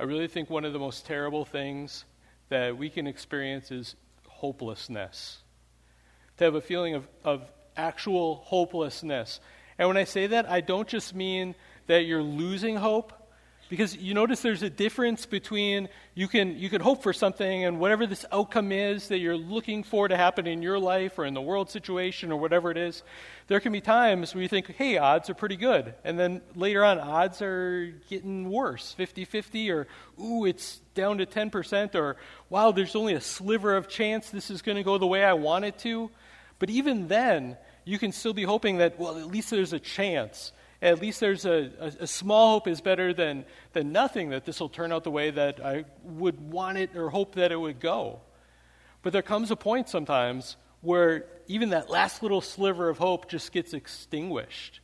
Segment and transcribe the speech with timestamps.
[0.00, 2.04] I really think one of the most terrible things
[2.50, 3.96] that we can experience is
[4.28, 5.38] hopelessness.
[6.36, 9.40] To have a feeling of, of actual hopelessness.
[9.76, 11.56] And when I say that, I don't just mean
[11.88, 13.12] that you're losing hope,
[13.68, 17.78] because you notice there's a difference between you can, you can hope for something and
[17.78, 21.34] whatever this outcome is that you're looking for to happen in your life or in
[21.34, 23.02] the world situation or whatever it is.
[23.46, 25.94] There can be times where you think, hey, odds are pretty good.
[26.02, 29.86] And then later on, odds are getting worse 50 50 or,
[30.22, 32.16] ooh, it's down to 10% or,
[32.48, 35.34] wow, there's only a sliver of chance this is going to go the way I
[35.34, 36.10] want it to.
[36.58, 40.52] But even then, you can still be hoping that, well, at least there's a chance
[40.80, 44.60] at least there's a, a, a, small hope is better than, than nothing that this
[44.60, 47.80] will turn out the way that I would want it or hope that it would
[47.80, 48.20] go.
[49.02, 53.50] But there comes a point sometimes where even that last little sliver of hope just
[53.52, 54.80] gets extinguished.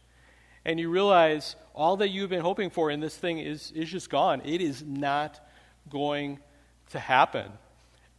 [0.64, 4.10] And you realize all that you've been hoping for in this thing is, is just
[4.10, 4.42] gone.
[4.44, 5.40] It is not
[5.88, 6.40] going
[6.90, 7.52] to happen.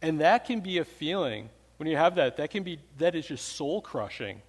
[0.00, 3.26] And that can be a feeling when you have that, that can be that is
[3.26, 4.40] just soul crushing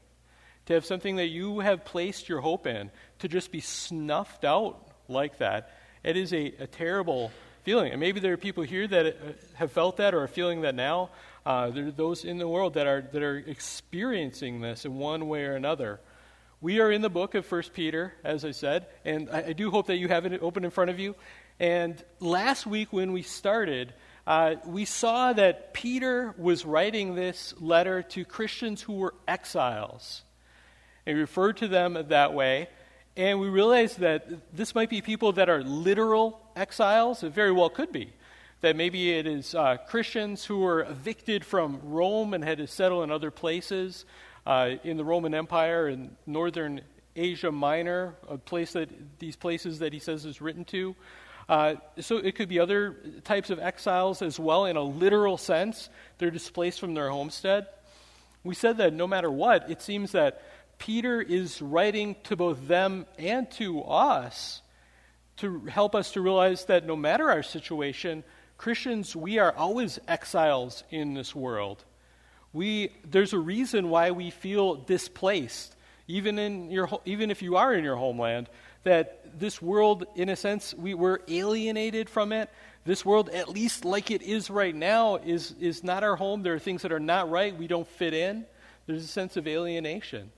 [0.68, 4.86] to have something that you have placed your hope in to just be snuffed out
[5.08, 5.72] like that.
[6.04, 7.32] It is a, a terrible
[7.64, 7.92] feeling.
[7.92, 9.12] And maybe there are people here that uh,
[9.56, 11.10] have felt that or are feeling that now.
[11.46, 15.28] Uh, there are those in the world that are, that are experiencing this in one
[15.30, 16.00] way or another.
[16.60, 19.70] We are in the book of First Peter, as I said, and I, I, do
[19.70, 21.16] hope that you have it open in front of you.
[21.60, 23.94] And last week when we started,
[24.26, 30.24] uh, we saw that Peter was writing this letter to Christians who were exiles
[31.08, 32.68] and refer to them that way.
[33.16, 37.24] And we realized that this might be people that are literal exiles.
[37.24, 38.12] It very well could be.
[38.62, 43.04] That maybe it is uh, Christians who were evicted from Rome and had to settle
[43.04, 44.06] in other places
[44.46, 46.82] uh, in the Roman Empire in northern
[47.16, 50.94] Asia Minor, a place that these places that he says is written to.
[51.48, 55.90] Uh, so it could be other types of exiles as well, in a literal sense.
[56.18, 57.68] They're displaced from their homestead.
[58.44, 60.42] We said that no matter what, it seems that
[60.78, 64.62] Peter is writing to both them and to us
[65.38, 68.24] to help us to realize that no matter our situation,
[68.58, 71.84] Christians, we are always exiles in this world.
[72.54, 75.76] We, there's a reason why we feel displaced,
[76.08, 78.50] even, in your, even if you are in your homeland,
[78.84, 82.50] that this world, in a sense, we, we're alienated from it.
[82.84, 86.42] This world, at least like it is right now, is, is not our home.
[86.42, 87.56] There are things that are not right.
[87.56, 88.46] We don't fit in.
[88.88, 90.32] There's a sense of alienation.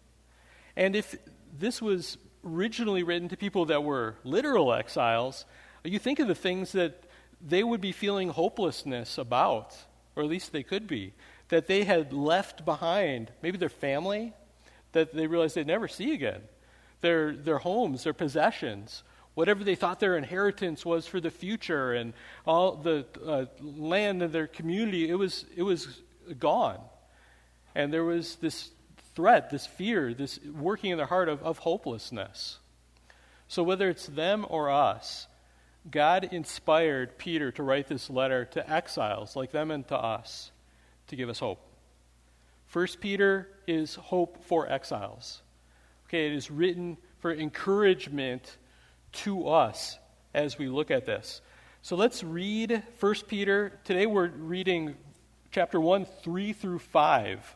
[0.79, 1.13] And if
[1.59, 5.43] this was originally written to people that were literal exiles,
[5.83, 7.03] you think of the things that
[7.45, 9.75] they would be feeling hopelessness about,
[10.15, 11.13] or at least they could be,
[11.49, 14.31] that they had left behind, maybe their family,
[14.93, 16.43] that they realized they'd never see again,
[17.01, 19.03] their, their homes, their possessions,
[19.33, 22.13] whatever they thought their inheritance was for the future, and
[22.47, 26.01] all the uh, land of their community, it was, it was
[26.39, 26.79] gone.
[27.75, 28.71] And there was this
[29.19, 32.57] threat, this fear, this working in their heart of, of hopelessness.
[33.49, 35.27] So, whether it's them or us,
[35.91, 40.51] God inspired Peter to write this letter to exiles like them and to us
[41.07, 41.59] to give us hope.
[42.67, 45.41] First Peter is hope for exiles.
[46.07, 48.55] Okay, it is written for encouragement
[49.11, 49.99] to us
[50.33, 51.41] as we look at this.
[51.81, 53.77] So let's read First Peter.
[53.83, 54.95] Today we're reading
[55.51, 57.55] chapter 1, 3 through 5.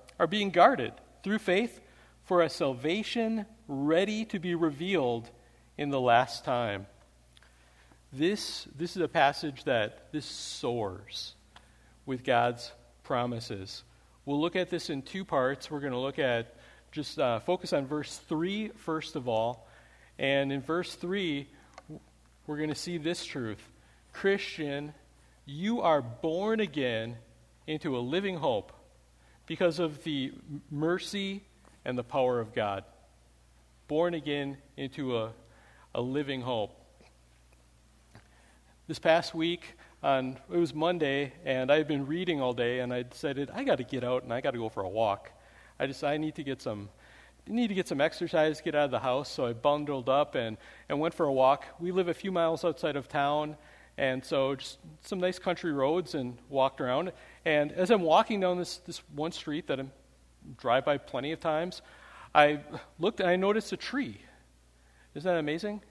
[0.19, 1.79] are being guarded through faith
[2.25, 5.29] for a salvation ready to be revealed
[5.77, 6.87] in the last time.
[8.13, 11.33] This, this is a passage that this soars
[12.05, 12.71] with God's
[13.03, 13.83] promises.
[14.25, 15.71] We'll look at this in two parts.
[15.71, 16.55] We're going to look at
[16.91, 19.67] just uh, focus on verse 3 first of all.
[20.19, 21.47] And in verse 3,
[22.45, 23.61] we're going to see this truth
[24.13, 24.93] Christian,
[25.45, 27.17] you are born again
[27.65, 28.73] into a living hope
[29.51, 30.31] because of the
[30.69, 31.43] mercy
[31.83, 32.85] and the power of God.
[33.89, 35.33] Born again into a,
[35.93, 36.73] a living hope.
[38.87, 42.93] This past week, on it was Monday, and I had been reading all day, and
[42.93, 45.29] I decided I got to get out and I got to go for a walk.
[45.77, 46.87] I just I need to get some
[47.45, 50.55] need to get some exercise, get out of the house, so I bundled up and,
[50.87, 51.65] and went for a walk.
[51.77, 53.57] We live a few miles outside of town,
[53.97, 57.11] and so just some nice country roads and walked around.
[57.45, 59.85] And as I'm walking down this, this one street that I
[60.57, 61.81] drive by plenty of times,
[62.33, 62.59] I
[62.99, 64.17] looked and I noticed a tree.
[65.15, 65.81] Isn't that amazing?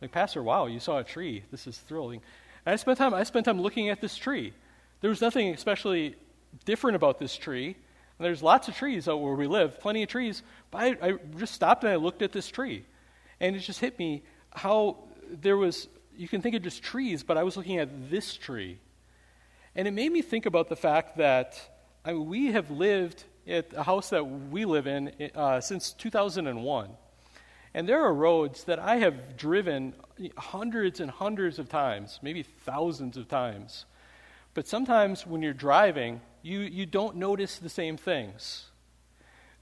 [0.00, 1.44] Like, Pastor, wow, you saw a tree.
[1.50, 2.20] This is thrilling.
[2.66, 4.52] And I spent time, I spent time looking at this tree.
[5.00, 6.16] There was nothing especially
[6.64, 7.66] different about this tree.
[7.66, 10.42] And there's lots of trees out where we live, plenty of trees.
[10.70, 12.84] But I, I just stopped and I looked at this tree.
[13.40, 14.22] And it just hit me
[14.52, 14.96] how
[15.30, 18.78] there was, you can think of just trees, but I was looking at this tree.
[19.78, 21.56] And it made me think about the fact that
[22.04, 26.90] I mean, we have lived at a house that we live in uh, since 2001.
[27.74, 29.94] And there are roads that I have driven
[30.36, 33.84] hundreds and hundreds of times, maybe thousands of times.
[34.52, 38.64] But sometimes when you're driving, you, you don't notice the same things.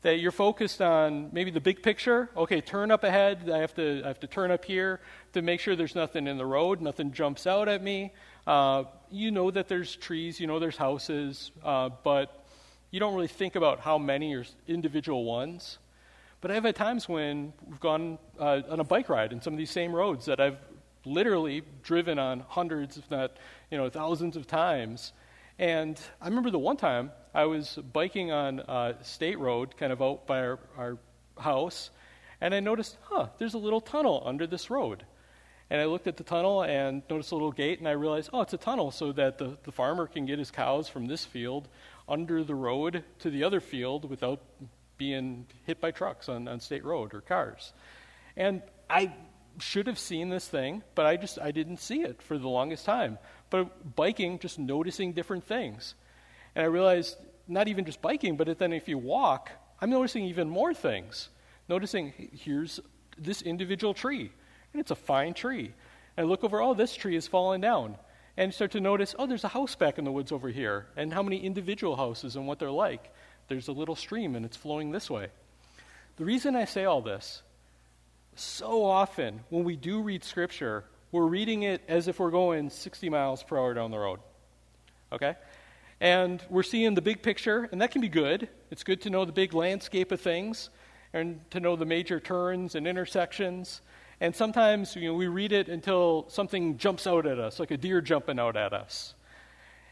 [0.01, 2.31] That you're focused on maybe the big picture.
[2.35, 3.51] Okay, turn up ahead.
[3.53, 5.01] I have to, I have to turn up here
[5.35, 8.15] to make sure there's nothing in the road, nothing jumps out at me.
[8.47, 12.47] Uh, you know that there's trees, you know there's houses, uh, but
[12.91, 15.79] you don't really think about how many or individual ones.
[16.41, 19.59] But I've had times when we've gone uh, on a bike ride in some of
[19.59, 20.59] these same roads that I've
[21.05, 23.37] literally driven on hundreds, if not
[23.71, 25.13] you know, thousands of times.
[25.59, 30.03] And I remember the one time I was biking on a State Road, kind of
[30.03, 30.99] out by our, our
[31.39, 31.91] house,
[32.41, 35.05] and I noticed, huh, there's a little tunnel under this road.
[35.69, 38.41] And I looked at the tunnel and noticed a little gate, and I realized, oh,
[38.41, 41.69] it's a tunnel so that the, the farmer can get his cows from this field
[42.09, 44.41] under the road to the other field without
[44.97, 47.73] being hit by trucks on, on state road or cars.
[48.37, 49.13] And I
[49.59, 52.85] should have seen this thing, but I just I didn't see it for the longest
[52.85, 53.19] time.
[53.51, 55.95] But biking, just noticing different things.
[56.55, 57.17] And I realized
[57.49, 61.29] not even just biking, but then if you walk, I'm noticing even more things.
[61.69, 62.81] Noticing here's
[63.19, 64.31] this individual tree,
[64.77, 65.73] and it's a fine tree.
[66.19, 67.97] And I look over, oh, this tree is fallen down.
[68.37, 71.15] And start to notice, oh, there's a house back in the woods over here, and
[71.15, 73.11] how many individual houses and what they're like
[73.49, 75.29] there's a little stream and it's flowing this way.
[76.17, 77.43] The reason I say all this,
[78.35, 83.09] so often when we do read Scripture, we're reading it as if we're going 60
[83.09, 84.19] miles per hour down the road.
[85.13, 85.37] Okay?
[86.01, 88.49] And we're seeing the big picture, and that can be good.
[88.71, 90.69] It's good to know the big landscape of things
[91.13, 93.81] and to know the major turns and intersections.
[94.21, 97.77] And sometimes you know, we read it until something jumps out at us, like a
[97.77, 99.15] deer jumping out at us.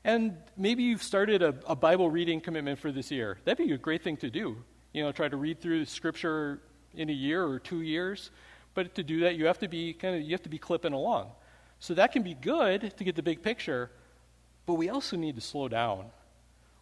[0.04, 3.38] And maybe you've started a, a, Bible reading commitment for this year.
[3.44, 4.56] That'd be a great thing to do.
[4.92, 6.60] You know, try to read through Scripture
[6.94, 8.30] in a year or two years.
[8.74, 10.92] But to do that, you have to be kind of you have to be clipping
[10.92, 11.30] along.
[11.78, 13.90] So that can be good to get the big picture,
[14.66, 16.06] but we also need to slow down.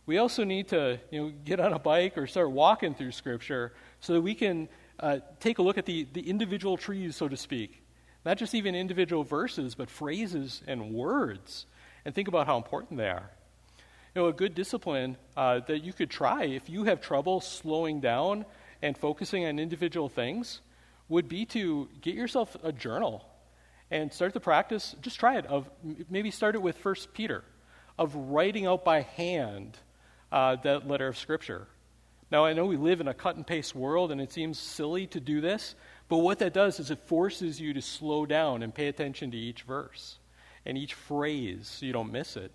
[0.06, 3.72] We also need to you know get on a bike or start walking through Scripture
[4.00, 4.68] so that we can
[5.02, 7.82] uh, take a look at the, the individual trees, so to speak.
[8.24, 11.66] Not just even individual verses, but phrases and words
[12.04, 13.30] and think about how important they are.
[14.14, 18.00] You know, a good discipline uh, that you could try if you have trouble slowing
[18.00, 18.44] down
[18.82, 20.60] and focusing on individual things
[21.08, 23.24] would be to get yourself a journal
[23.90, 24.94] and start the practice.
[25.00, 25.46] Just try it.
[25.46, 25.68] Of
[26.10, 27.44] maybe start it with First Peter,
[27.98, 29.78] of writing out by hand
[30.30, 31.66] uh, that letter of Scripture.
[32.32, 35.06] Now, I know we live in a cut and paste world, and it seems silly
[35.08, 35.74] to do this,
[36.08, 39.36] but what that does is it forces you to slow down and pay attention to
[39.36, 40.18] each verse
[40.64, 42.50] and each phrase so you don't miss it.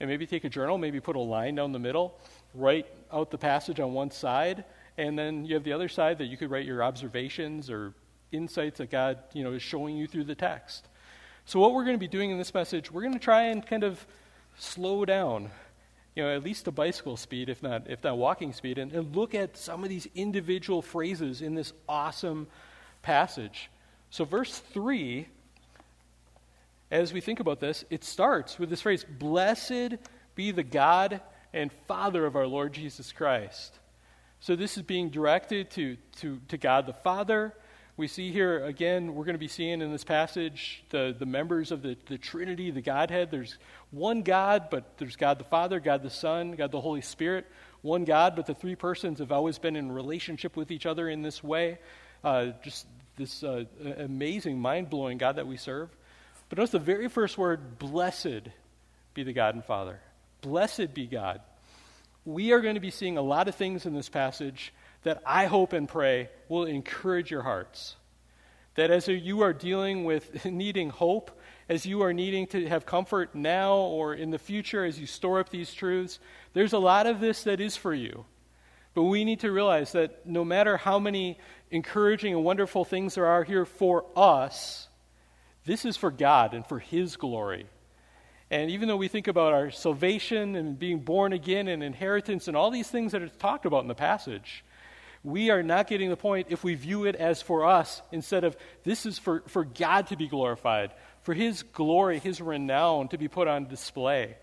[0.00, 2.20] And maybe take a journal, maybe put a line down the middle,
[2.52, 4.66] write out the passage on one side,
[4.98, 7.94] and then you have the other side that you could write your observations or
[8.32, 10.88] insights that God you know, is showing you through the text.
[11.46, 13.66] So, what we're going to be doing in this message, we're going to try and
[13.66, 14.06] kind of
[14.58, 15.50] slow down,
[16.16, 19.14] you know, at least to bicycle speed, if not, if not walking speed, and, and
[19.14, 22.48] look at some of these individual phrases in this awesome
[23.02, 23.70] passage.
[24.10, 25.28] So, verse 3
[26.90, 29.96] as we think about this, it starts with this phrase Blessed
[30.34, 31.20] be the God
[31.52, 33.78] and Father of our Lord Jesus Christ.
[34.40, 37.54] So this is being directed to, to, to God the Father.
[37.98, 41.72] We see here, again, we're going to be seeing in this passage the, the members
[41.72, 43.30] of the, the Trinity, the Godhead.
[43.30, 43.56] There's
[43.90, 47.46] one God, but there's God the Father, God the Son, God the Holy Spirit.
[47.80, 51.22] One God, but the three persons have always been in relationship with each other in
[51.22, 51.78] this way.
[52.22, 52.86] Uh, just
[53.16, 53.64] this uh,
[53.96, 55.88] amazing, mind blowing God that we serve.
[56.50, 58.50] But notice the very first word, blessed
[59.14, 60.00] be the God and Father.
[60.42, 61.40] Blessed be God.
[62.26, 64.74] We are going to be seeing a lot of things in this passage
[65.06, 67.94] that I hope and pray will encourage your hearts.
[68.74, 71.30] That as you are dealing with needing hope,
[71.68, 75.38] as you are needing to have comfort now or in the future as you store
[75.38, 76.18] up these truths,
[76.54, 78.24] there's a lot of this that is for you.
[78.94, 81.38] But we need to realize that no matter how many
[81.70, 84.88] encouraging and wonderful things there are here for us,
[85.66, 87.66] this is for God and for His glory.
[88.50, 92.56] And even though we think about our salvation and being born again and inheritance and
[92.56, 94.64] all these things that are talked about in the passage,
[95.26, 98.56] we are not getting the point if we view it as for us instead of
[98.84, 100.92] this is for, for God to be glorified,
[101.22, 104.36] for His glory, His renown to be put on display,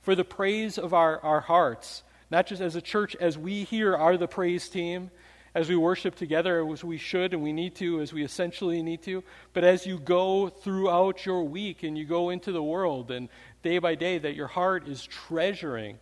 [0.00, 3.94] for the praise of our, our hearts, not just as a church, as we here
[3.94, 5.10] are the praise team,
[5.54, 9.02] as we worship together as we should and we need to, as we essentially need
[9.02, 13.28] to, but as you go throughout your week and you go into the world and
[13.62, 15.98] day by day, that your heart is treasuring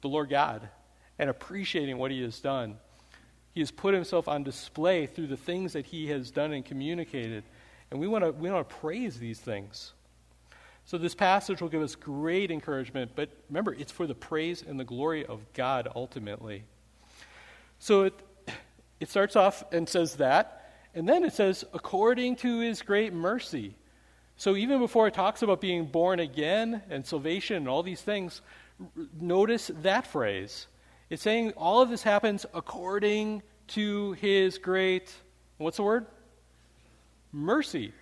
[0.00, 0.68] the Lord God
[1.16, 2.78] and appreciating what He has done.
[3.52, 7.44] He has put Himself on display through the things that He has done and communicated.
[7.90, 9.92] And we want to we want to praise these things.
[10.84, 14.78] So this passage will give us great encouragement, but remember, it's for the praise and
[14.78, 16.64] the glory of God ultimately.
[17.78, 18.14] So it,
[18.98, 23.76] it starts off and says that, and then it says, according to his great mercy.
[24.36, 28.40] So even before it talks about being born again and salvation and all these things,
[29.20, 30.66] notice that phrase.
[31.10, 35.12] It's saying all of this happens according to his great,
[35.58, 36.06] what's the word?
[37.32, 37.92] Mercy.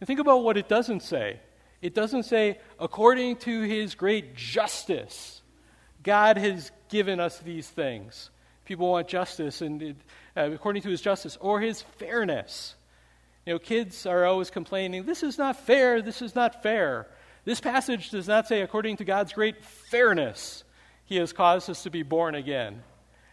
[0.00, 1.40] And think about what it doesn't say.
[1.80, 5.42] It doesn't say, according to his great justice,
[6.02, 8.30] God has given us these things.
[8.64, 9.96] People want justice, and it,
[10.36, 12.74] uh, according to his justice, or his fairness.
[13.44, 17.06] You know, kids are always complaining, this is not fair, this is not fair.
[17.44, 20.64] This passage does not say, according to God's great fairness,
[21.06, 22.82] he has caused us to be born again.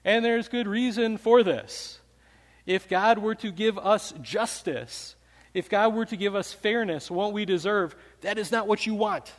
[0.06, 2.00] And there's good reason for this.
[2.65, 5.15] If God were to give us justice,
[5.53, 8.96] if God were to give us fairness, what we deserve, that is not what you
[8.96, 9.32] want.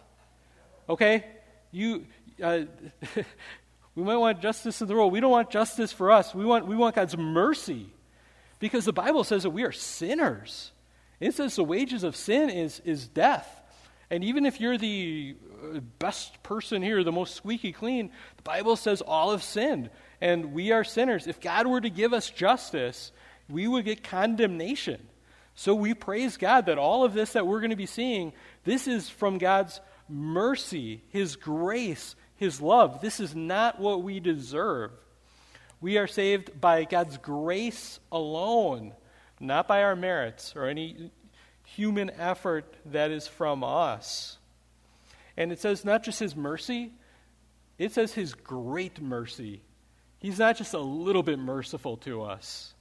[0.88, 1.24] Okay?
[1.72, 2.06] You,
[2.42, 2.62] uh,
[3.94, 5.12] We might want justice in the world.
[5.12, 6.34] We don't want justice for us.
[6.34, 7.86] We want, we want God's mercy.
[8.58, 10.72] Because the Bible says that we are sinners.
[11.20, 13.60] It says the wages of sin is, is death.
[14.10, 15.36] And even if you're the
[15.74, 19.90] uh, best person here, the most squeaky clean, the Bible says all have sinned.
[20.20, 21.26] And we are sinners.
[21.26, 23.12] If God were to give us justice,
[23.48, 25.00] we would get condemnation.
[25.54, 28.32] So we praise God that all of this that we're going to be seeing,
[28.64, 33.00] this is from God's mercy, His grace, his love.
[33.00, 34.90] This is not what we deserve.
[35.80, 38.92] We are saved by God's grace alone,
[39.40, 41.10] not by our merits or any
[41.76, 44.38] human effort that is from us.
[45.36, 46.92] And it says not just His mercy,
[47.78, 49.62] it says His great mercy.
[50.18, 52.72] He's not just a little bit merciful to us.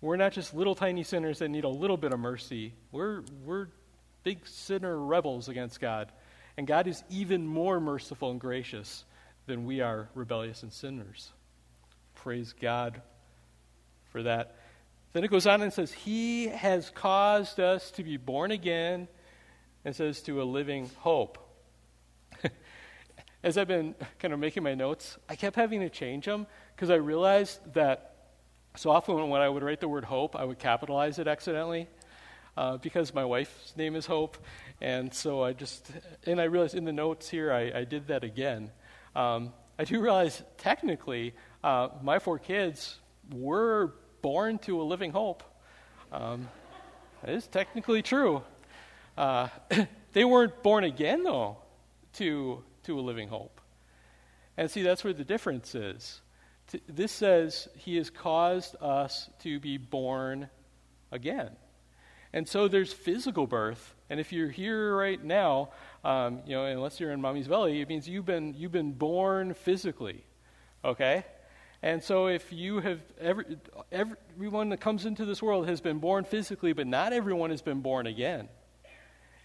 [0.00, 2.72] We're not just little tiny sinners that need a little bit of mercy.
[2.90, 3.68] We're, we're
[4.24, 6.10] big sinner rebels against God.
[6.56, 9.04] And God is even more merciful and gracious
[9.46, 11.32] than we are rebellious and sinners.
[12.16, 13.00] Praise God
[14.10, 14.56] for that.
[15.12, 19.08] Then it goes on and says, He has caused us to be born again,
[19.84, 21.38] and says, to a living hope.
[23.42, 26.90] As I've been kind of making my notes, I kept having to change them because
[26.90, 28.14] I realized that
[28.76, 31.88] so often when I would write the word hope, I would capitalize it accidentally
[32.56, 34.38] uh, because my wife's name is Hope.
[34.80, 35.90] And so I just,
[36.24, 38.70] and I realized in the notes here, I, I did that again.
[39.14, 42.98] Um, I do realize technically, uh, my four kids
[43.32, 45.42] were born to a living hope.
[46.10, 46.48] Um,
[47.22, 48.42] that is technically true.
[49.16, 49.48] Uh,
[50.12, 51.58] they weren't born again, though,
[52.14, 53.60] to, to a living hope.
[54.56, 56.20] And see, that's where the difference is.
[56.88, 60.48] This says he has caused us to be born
[61.10, 61.50] again.
[62.32, 63.94] And so there's physical birth.
[64.08, 65.70] And if you're here right now,
[66.04, 69.52] um, you know, unless you're in mommy's belly, it means you've been, you've been born
[69.52, 70.24] physically.
[70.84, 71.24] Okay?
[71.82, 73.58] And so if you have, every,
[73.90, 77.80] everyone that comes into this world has been born physically, but not everyone has been
[77.80, 78.48] born again.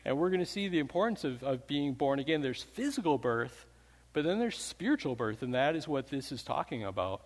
[0.06, 2.42] And we're going to see the importance of, of being born again.
[2.42, 3.66] There's physical birth,
[4.14, 7.22] but then there's spiritual birth, and that is what this is talking about.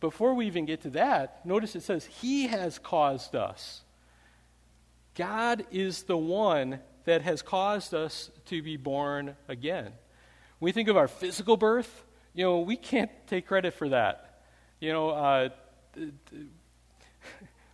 [0.00, 3.82] Before we even get to that, notice it says, He has caused us.
[5.14, 9.92] God is the one that has caused us to be born again.
[10.58, 14.42] When we think of our physical birth, you know, we can't take credit for that.
[14.80, 15.48] You know, uh,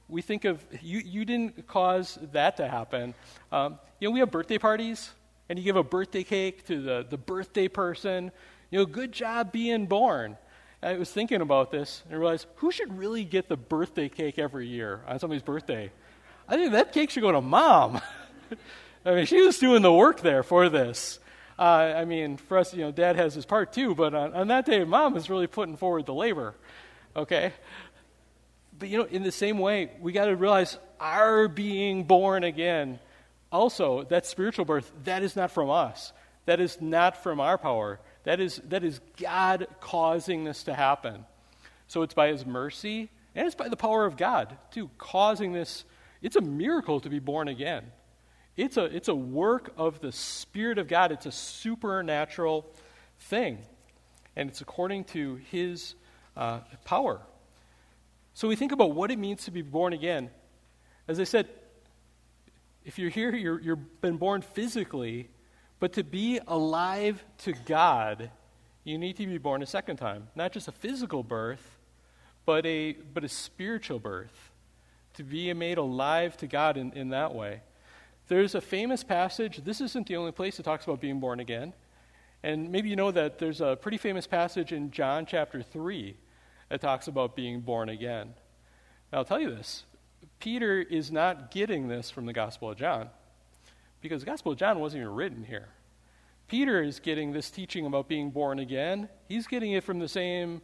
[0.09, 3.15] we think of you, you didn't cause that to happen.
[3.53, 5.11] Um, you know, we have birthday parties,
[5.49, 8.33] and you give a birthday cake to the, the birthday person.
[8.71, 10.37] You know, good job being born.
[10.83, 14.39] I was thinking about this and I realized who should really get the birthday cake
[14.39, 15.91] every year on somebody's birthday?
[16.49, 18.01] I think that cake should go to mom.
[19.05, 21.19] I mean, she was doing the work there for this.
[21.59, 24.49] Uh, I mean, for us, you know, dad has his part too, but on, on,
[24.49, 26.55] that day, mom is really putting forward the labor.
[27.15, 27.53] Okay?
[28.79, 32.99] But you know, in the same way, we got to realize our being born again,
[33.51, 36.13] also, that spiritual birth, that is not from us.
[36.45, 38.01] That is not from our power.
[38.25, 41.25] That is, that is God causing this to happen.
[41.89, 45.85] So it's by His mercy, and it's by the power of God, too, causing this.
[46.21, 47.85] It's a miracle to be born again.
[48.57, 52.67] It's a, it's a work of the Spirit of God, it's a supernatural
[53.19, 53.59] thing.
[54.35, 55.95] And it's according to His
[56.37, 57.21] uh, power.
[58.35, 60.31] So we think about what it means to be born again.
[61.09, 61.49] As I said,
[62.85, 65.29] if you're here, you're, you've been born physically,
[65.81, 68.31] but to be alive to God,
[68.85, 70.29] you need to be born a second time.
[70.35, 71.79] Not just a physical birth,
[72.45, 74.51] but a, but a spiritual birth.
[75.15, 77.63] To be made alive to God in, in that way.
[78.29, 81.73] There's a famous passage, this isn't the only place it talks about being born again.
[82.43, 86.17] And maybe you know that there's a pretty famous passage in John chapter 3
[86.69, 88.35] that talks about being born again.
[89.13, 89.85] Now, I'll tell you this
[90.41, 93.09] Peter is not getting this from the Gospel of John
[94.01, 95.69] because the Gospel of John wasn't even written here.
[96.49, 99.09] Peter is getting this teaching about being born again.
[99.29, 100.63] He's getting it from the same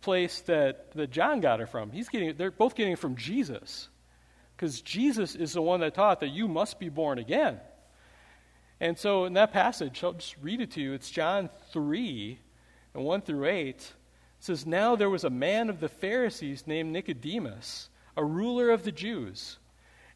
[0.00, 1.90] place that, that John got it from.
[1.90, 3.88] He's getting it, they're both getting it from Jesus.
[4.56, 7.60] Because Jesus is the one that taught that you must be born again.
[8.80, 10.92] And so in that passage, I'll just read it to you.
[10.92, 12.38] It's John 3
[12.94, 13.92] and 1 through 8
[14.38, 18.92] says, Now there was a man of the Pharisees named Nicodemus, a ruler of the
[18.92, 19.58] Jews.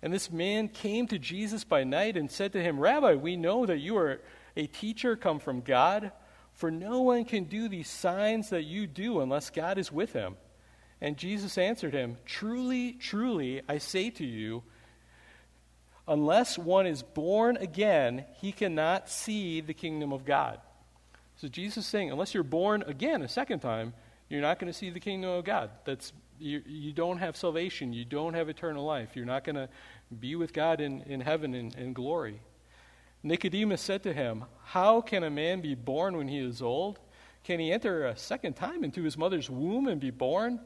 [0.02, 3.66] And this man came to Jesus by night and said to him, Rabbi, we know
[3.66, 4.20] that you are
[4.56, 6.12] a teacher come from God,
[6.52, 10.36] for no one can do these signs that you do unless God is with him.
[11.00, 14.62] And Jesus answered him, Truly, truly, I say to you,
[16.06, 20.60] unless one is born again, he cannot see the kingdom of God.
[21.36, 23.92] So Jesus is saying, unless you're born again a second time,
[24.28, 25.70] you're not going to see the kingdom of God.
[25.84, 27.92] That's you, you don't have salvation.
[27.92, 29.10] You don't have eternal life.
[29.14, 29.68] You're not going to
[30.18, 32.40] be with God in, in heaven in, in glory.
[33.22, 36.98] Nicodemus said to him, How can a man be born when he is old?
[37.44, 40.60] Can he enter a second time into his mother's womb and be born?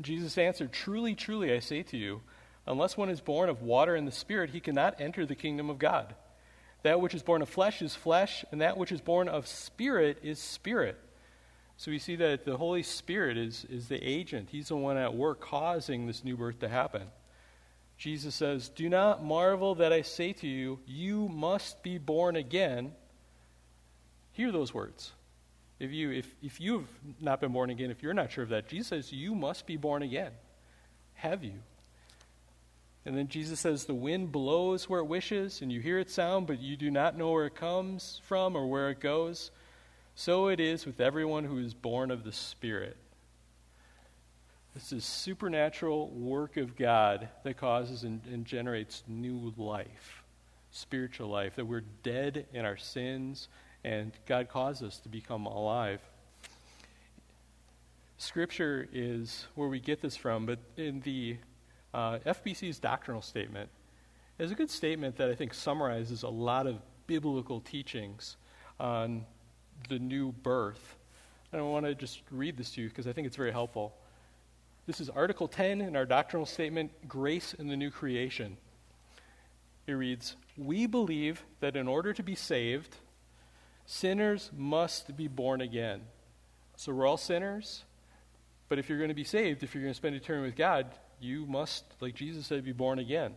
[0.00, 2.22] Jesus answered, Truly, truly, I say to you,
[2.66, 5.78] unless one is born of water and the Spirit, he cannot enter the kingdom of
[5.78, 6.14] God.
[6.84, 10.18] That which is born of flesh is flesh, and that which is born of spirit
[10.22, 11.00] is spirit.
[11.78, 14.50] So we see that the Holy Spirit is, is the agent.
[14.52, 17.04] He's the one at work causing this new birth to happen.
[17.96, 22.92] Jesus says, Do not marvel that I say to you, you must be born again.
[24.32, 25.12] Hear those words.
[25.80, 26.88] If, you, if, if you've
[27.20, 29.76] not been born again, if you're not sure of that, Jesus says, You must be
[29.76, 30.30] born again.
[31.14, 31.54] Have you?
[33.04, 36.46] And then Jesus says, The wind blows where it wishes, and you hear its sound,
[36.46, 39.50] but you do not know where it comes from or where it goes.
[40.14, 42.96] So it is with everyone who is born of the Spirit.
[44.74, 50.24] This is supernatural work of God that causes and, and, generates new life,
[50.72, 53.48] spiritual life, that we're dead in our sins
[53.84, 56.00] and God caused us to become alive.
[58.16, 61.36] Scripture is where we get this from, but in the
[61.92, 63.68] uh, FBC's doctrinal statement,
[64.38, 68.36] is a good statement that I think summarizes a lot of biblical teachings
[68.80, 69.26] on
[69.88, 70.96] the new birth.
[71.52, 73.94] And I want to just read this to you because I think it's very helpful.
[74.86, 78.56] This is Article 10 in our doctrinal statement Grace in the New Creation.
[79.86, 82.96] It reads We believe that in order to be saved,
[83.86, 86.00] sinners must be born again.
[86.76, 87.84] So we're all sinners,
[88.68, 90.86] but if you're going to be saved, if you're going to spend eternity with God,
[91.20, 93.34] you must, like Jesus said, be born again.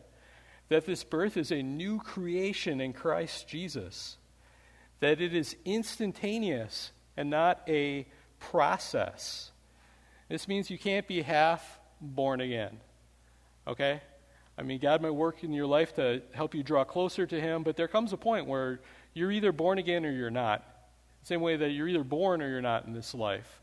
[0.69, 4.17] That this birth is a new creation in Christ Jesus
[4.99, 8.07] that it is instantaneous and not a
[8.39, 9.51] process.
[10.29, 12.77] This means you can't be half born again.
[13.67, 14.01] Okay?
[14.57, 17.63] I mean, God might work in your life to help you draw closer to Him,
[17.63, 18.79] but there comes a point where
[19.17, 20.63] you're either born again or you're not.
[21.23, 23.61] Same way that you're either born or you're not in this life.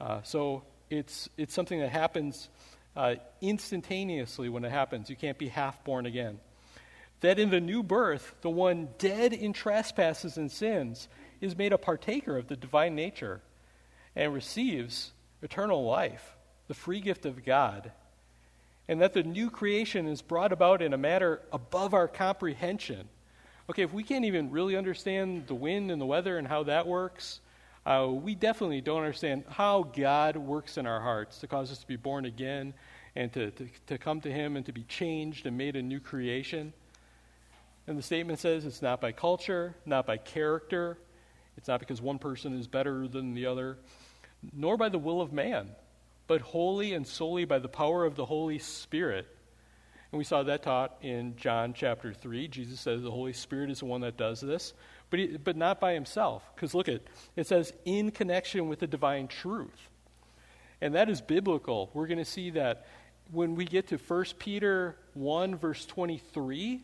[0.00, 2.48] Uh, so it's, it's something that happens
[2.96, 5.08] uh, instantaneously when it happens.
[5.08, 6.38] You can't be half born again
[7.20, 11.08] that in the new birth, the one dead in trespasses and sins
[11.40, 13.40] is made a partaker of the divine nature
[14.14, 16.36] and receives eternal life,
[16.68, 17.92] the free gift of God,
[18.88, 23.08] and that the new creation is brought about in a manner above our comprehension.
[23.68, 26.86] Okay, if we can't even really understand the wind and the weather and how that
[26.86, 27.40] works,
[27.84, 31.86] uh, we definitely don't understand how God works in our hearts to cause us to
[31.86, 32.74] be born again
[33.16, 35.98] and to, to, to come to Him and to be changed and made a new
[35.98, 36.72] creation.
[37.88, 40.96] And the statement says it's not by culture, not by character,
[41.56, 43.78] it's not because one person is better than the other,
[44.52, 45.70] nor by the will of man,
[46.28, 49.26] but wholly and solely by the power of the Holy Spirit.
[50.16, 52.48] And we saw that taught in John chapter 3.
[52.48, 54.72] Jesus says the Holy Spirit is the one that does this,
[55.10, 56.42] but, he, but not by himself.
[56.54, 57.02] Because look at
[57.36, 59.90] it says, in connection with the divine truth.
[60.80, 61.90] And that is biblical.
[61.92, 62.86] We're going to see that
[63.30, 66.82] when we get to 1 Peter 1, verse 23,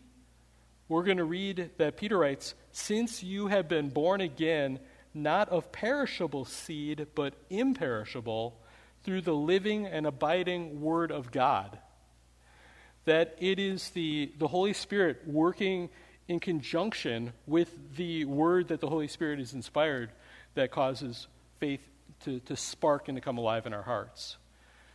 [0.90, 4.78] we're going to read that Peter writes, Since you have been born again,
[5.14, 8.60] not of perishable seed, but imperishable,
[9.04, 11.78] through the living and abiding Word of God.
[13.04, 15.90] That it is the, the Holy Spirit working
[16.28, 20.10] in conjunction with the Word that the Holy Spirit is inspired
[20.54, 21.26] that causes
[21.58, 21.80] faith
[22.24, 24.36] to, to spark and to come alive in our hearts.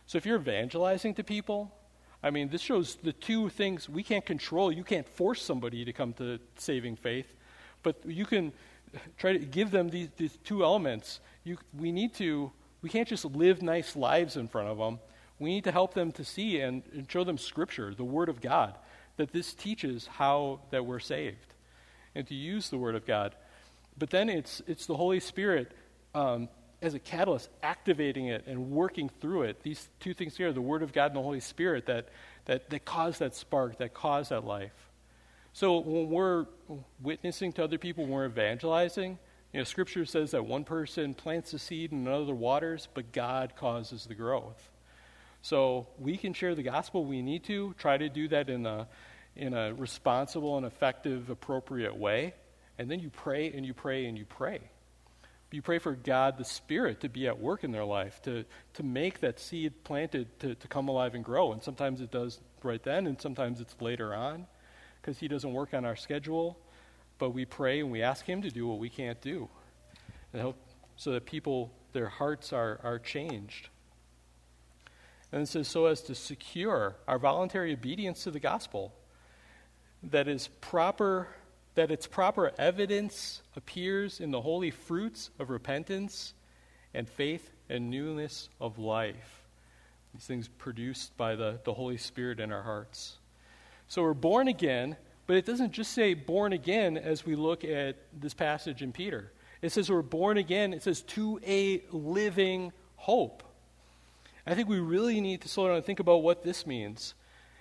[0.06, 1.70] So if you're evangelizing to people,
[2.22, 4.72] I mean, this shows the two things we can't control.
[4.72, 7.26] You can't force somebody to come to saving faith,
[7.82, 8.52] but you can
[9.18, 11.20] try to give them these, these two elements.
[11.44, 12.50] You, we need to,
[12.82, 14.98] we can't just live nice lives in front of them.
[15.38, 18.40] We need to help them to see and, and show them Scripture, the Word of
[18.40, 18.76] God,
[19.16, 21.54] that this teaches how that we're saved,
[22.14, 23.34] and to use the Word of God.
[23.98, 25.72] But then it's, it's the Holy Spirit
[26.14, 26.48] um,
[26.80, 29.62] as a catalyst, activating it and working through it.
[29.62, 32.08] These two things here, the Word of God and the Holy Spirit, that,
[32.44, 34.72] that, that cause that spark, that cause that life.
[35.52, 36.46] So when we're
[37.02, 39.18] witnessing to other people, when we're evangelizing,
[39.52, 43.54] you know, Scripture says that one person plants the seed and another waters, but God
[43.56, 44.70] causes the growth.
[45.42, 48.88] So we can share the gospel we need to, try to do that in a,
[49.36, 52.34] in a responsible and effective, appropriate way.
[52.78, 54.60] And then you pray and you pray and you pray.
[55.50, 58.82] You pray for God, the Spirit, to be at work in their life, to, to
[58.82, 61.52] make that seed planted to, to come alive and grow.
[61.52, 64.46] And sometimes it does right then, and sometimes it's later on
[65.00, 66.58] because He doesn't work on our schedule,
[67.18, 69.48] but we pray and we ask Him to do what we can't do.
[70.34, 70.56] And help
[70.96, 73.70] so that people, their hearts are, are changed.
[75.32, 78.94] And it says, so as to secure our voluntary obedience to the gospel,
[80.02, 81.28] that is proper,
[81.74, 86.34] that its proper evidence appears in the holy fruits of repentance
[86.94, 89.42] and faith and newness of life.
[90.14, 93.18] These things produced by the, the Holy Spirit in our hearts.
[93.88, 97.96] So we're born again, but it doesn't just say born again as we look at
[98.18, 99.32] this passage in Peter.
[99.60, 103.42] It says we're born again, it says to a living hope.
[104.48, 107.14] I think we really need to slow down and think about what this means.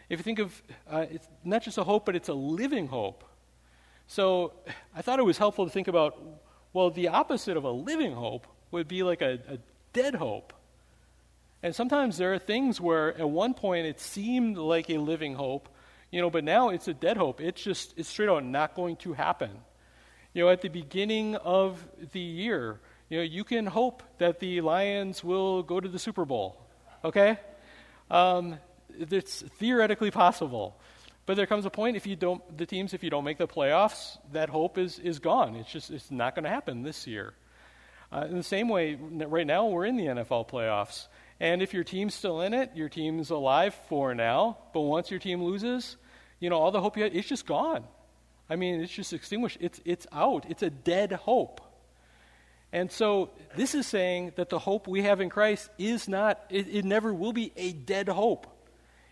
[0.10, 3.24] If you think of uh, it's not just a hope, but it's a living hope.
[4.08, 4.54] So
[4.96, 6.18] I thought it was helpful to think about
[6.74, 9.58] well, the opposite of a living hope would be like a, a
[9.94, 10.54] dead hope.
[11.64, 15.70] And sometimes there are things where at one point it seemed like a living hope,
[16.12, 17.42] you know, but now it's a dead hope.
[17.42, 19.50] It's just, it's straight out not going to happen.
[20.34, 24.62] You know, at the beginning of the year, you know, you can hope that the
[24.62, 26.67] Lions will go to the Super Bowl,
[27.04, 27.38] okay?
[28.10, 28.58] Um,
[28.98, 30.80] it's theoretically possible.
[31.26, 33.48] But there comes a point if you don't, the teams, if you don't make the
[33.48, 35.56] playoffs, that hope is, is gone.
[35.56, 37.34] It's just, it's not going to happen this year.
[38.12, 41.08] Uh, in the same way, right now we're in the NFL playoffs.
[41.42, 44.58] And if your team's still in it, your team's alive for now.
[44.74, 45.98] But once your team loses,
[46.40, 47.84] you know, all the hope you had, it's just gone.
[48.50, 49.58] I mean, it's just extinguished.
[49.60, 50.46] It's, it's out.
[50.50, 51.60] It's a dead hope.
[52.74, 56.68] And so this is saying that the hope we have in Christ is not, it,
[56.68, 58.48] it never will be a dead hope.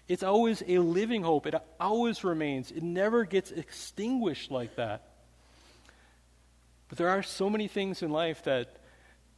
[0.08, 1.48] It's always a living hope.
[1.48, 2.72] It always remains.
[2.72, 5.10] It never gets extinguished like that.
[6.90, 8.76] But there are so many things in life that,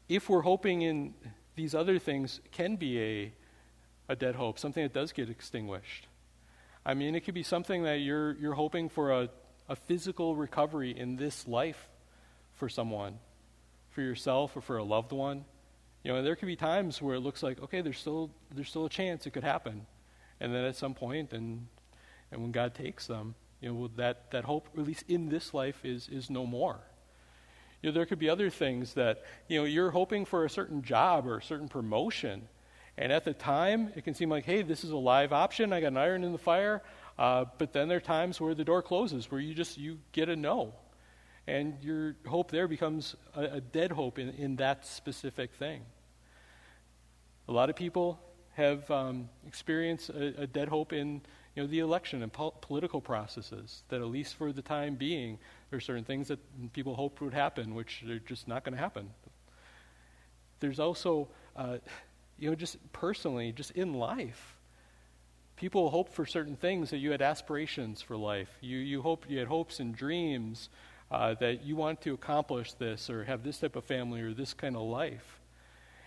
[0.09, 1.13] if we're hoping in
[1.55, 3.33] these other things can be a,
[4.09, 6.07] a dead hope, something that does get extinguished.
[6.85, 9.29] I mean, it could be something that you're, you're hoping for a,
[9.67, 11.89] a physical recovery in this life
[12.53, 13.19] for someone,
[13.97, 15.43] for yourself or for a loved one.
[16.03, 18.69] You know, and there could be times where it looks like, okay, there's still, there's
[18.69, 19.87] still a chance it could happen.
[20.39, 21.65] And then at some point, and,
[22.31, 25.83] and when God takes them, you know, that, that hope, at least in this life,
[25.83, 26.79] is, is no more.
[27.81, 30.83] You know, there could be other things that, you know, you're hoping for a certain
[30.83, 32.47] job or a certain promotion.
[32.99, 35.73] And at the time, it can seem like, hey, this is a live option.
[35.73, 36.83] I got an iron in the fire.
[37.17, 40.29] Uh, but then there are times where the door closes, where you just, you get
[40.29, 40.75] a no.
[41.47, 45.81] And your hope there becomes a, a dead hope in, in that specific thing.
[47.47, 48.19] A lot of people
[48.55, 51.21] have um, experienced a, a, dead hope in
[51.55, 55.37] you know, the election and po- political processes, that at least for the time being,
[55.69, 56.39] there are certain things that
[56.73, 59.11] people hoped would happen, which are just not going to happen.
[60.59, 61.77] There's also, uh,
[62.37, 64.57] you know, just personally, just in life,
[65.55, 68.49] people hope for certain things that you had aspirations for life.
[68.59, 70.69] You, you hope you had hopes and dreams
[71.11, 74.53] uh, that you want to accomplish this or have this type of family or this
[74.53, 75.39] kind of life.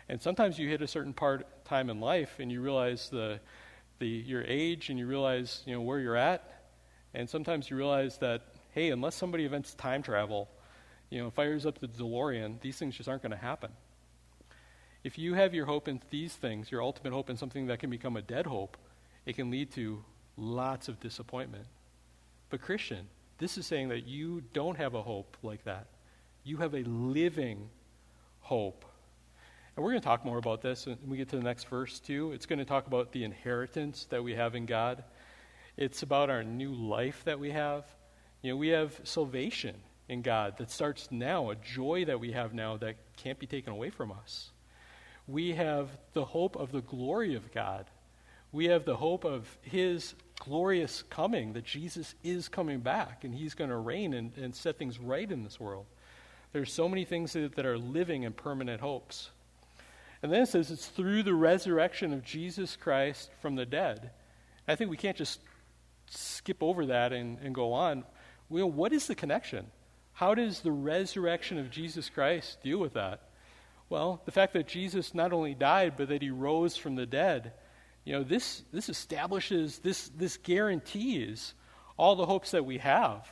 [0.08, 3.40] And sometimes you hit a certain part time in life and you realize the,
[3.98, 6.64] the, your age and you realize you know, where you're at.
[7.14, 10.48] And sometimes you realize that, hey, unless somebody invents time travel,
[11.10, 13.70] you know, fires up the DeLorean, these things just aren't going to happen.
[15.02, 17.88] If you have your hope in these things, your ultimate hope in something that can
[17.88, 18.76] become a dead hope,
[19.26, 20.04] it can lead to
[20.36, 21.66] lots of disappointment.
[22.50, 23.08] But, Christian,
[23.40, 25.86] this is saying that you don't have a hope like that.
[26.44, 27.70] You have a living
[28.40, 28.84] hope.
[29.74, 32.00] And we're going to talk more about this when we get to the next verse,
[32.00, 32.32] too.
[32.32, 35.02] It's going to talk about the inheritance that we have in God,
[35.76, 37.86] it's about our new life that we have.
[38.42, 39.76] You know, we have salvation
[40.08, 43.72] in God that starts now, a joy that we have now that can't be taken
[43.72, 44.50] away from us.
[45.26, 47.86] We have the hope of the glory of God.
[48.52, 53.54] We have the hope of His glorious coming, that Jesus is coming back and He's
[53.54, 55.86] going to reign and, and set things right in this world.
[56.52, 59.30] There's so many things that, that are living and permanent hopes.
[60.22, 64.10] And then it says it's through the resurrection of Jesus Christ from the dead.
[64.66, 65.40] I think we can't just
[66.08, 68.04] skip over that and, and go on.
[68.48, 69.66] Well, what is the connection?
[70.12, 73.22] How does the resurrection of Jesus Christ deal with that?
[73.88, 77.52] Well, the fact that Jesus not only died, but that he rose from the dead,
[78.10, 81.54] you know, this, this establishes, this, this guarantees
[81.96, 83.24] all the hopes that we have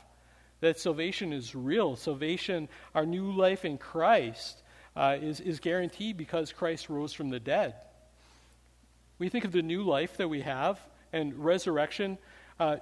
[0.61, 1.97] that salvation is real.
[1.97, 4.63] Salvation, our new life in Christ,
[4.95, 7.75] uh, is, is guaranteed because Christ rose from the dead.
[9.17, 10.79] We think of the new life that we have
[11.11, 12.17] and resurrection.
[12.57, 12.77] Uh,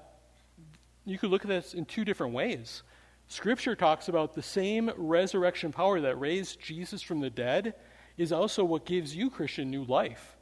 [1.04, 2.84] you could look at this in two different ways.
[3.28, 7.74] Scripture talks about the same resurrection power that raised Jesus from the dead
[8.18, 10.37] is also what gives you, Christian, new life.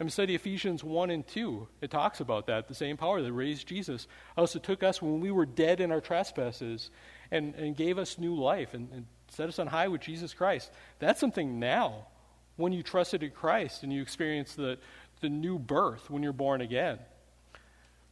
[0.00, 1.68] I'm study Ephesians 1 and 2.
[1.80, 2.66] It talks about that.
[2.66, 6.00] The same power that raised Jesus also took us when we were dead in our
[6.00, 6.90] trespasses
[7.30, 10.72] and, and gave us new life and, and set us on high with Jesus Christ.
[10.98, 12.08] That's something now
[12.56, 14.78] when you trusted in Christ and you experience the,
[15.20, 16.98] the new birth when you're born again.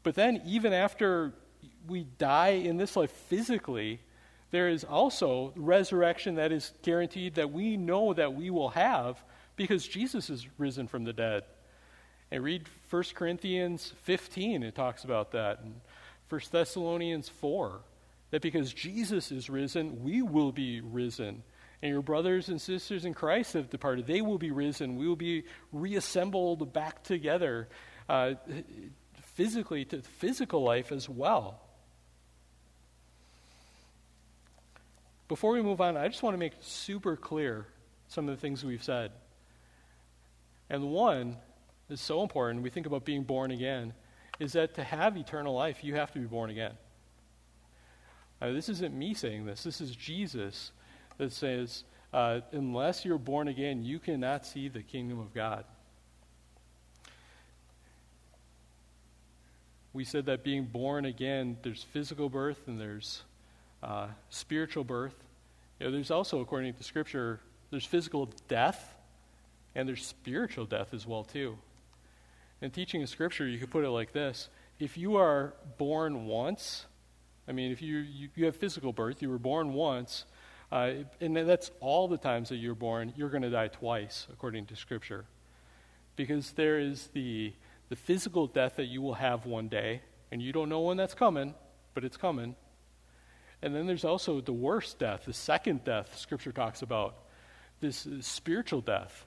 [0.05, 1.33] But then, even after
[1.89, 4.01] we die in this life physically,
[4.53, 9.23] there is also resurrection that is guaranteed that we know that we will have
[9.57, 11.45] because Jesus is risen from the dead.
[12.33, 15.61] And read 1 Corinthians 15, it talks about that.
[15.61, 15.75] And
[16.31, 17.79] 1 Thessalonians 4,
[18.31, 21.43] that because Jesus is risen, we will be risen.
[21.83, 24.07] And your brothers and sisters in Christ have departed.
[24.07, 24.97] They will be risen.
[24.97, 27.69] We will be reassembled back together.
[28.09, 28.35] Uh,
[29.35, 31.61] physically to physical life as well.
[35.29, 37.67] Before we move on, I just want to make super clear
[38.09, 39.13] some of the things we've said.
[40.71, 41.37] And one
[41.89, 43.93] is so important, we think about being born again,
[44.39, 46.73] is that to have eternal life, you have to be born again.
[48.41, 50.73] This isn't me saying this, this is Jesus
[51.19, 55.65] that says, uh, unless you're born again, you cannot see the kingdom of God.
[59.93, 63.23] we said that being born again, there's physical birth and there's
[63.83, 65.15] uh, spiritual birth.
[65.79, 67.41] You know, there's also, according to Scripture,
[67.71, 68.95] there's physical death
[69.75, 71.59] and there's spiritual death as well too.
[72.63, 74.49] In teaching of Scripture, you could put it like this:
[74.79, 76.87] If you are born once,
[77.49, 80.27] I mean, if you you, you have physical birth, you were born once,
[80.71, 84.67] uh, and that's all the times that you're born, you're going to die twice, according
[84.67, 85.25] to Scripture,
[86.15, 87.53] because there is the
[87.89, 91.15] the physical death that you will have one day, and you don't know when that's
[91.15, 91.55] coming,
[91.95, 92.55] but it's coming.
[93.61, 97.17] And then there's also the worst death, the second death Scripture talks about,
[97.81, 99.27] this spiritual death,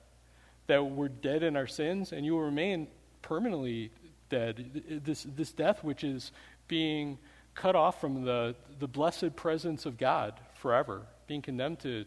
[0.68, 2.88] that we're dead in our sins, and you will remain
[3.26, 3.92] permanently
[4.30, 5.02] dead.
[5.04, 6.32] This, this death, which is
[6.68, 7.18] being
[7.56, 12.06] cut off from the, the blessed presence of God forever, being condemned to,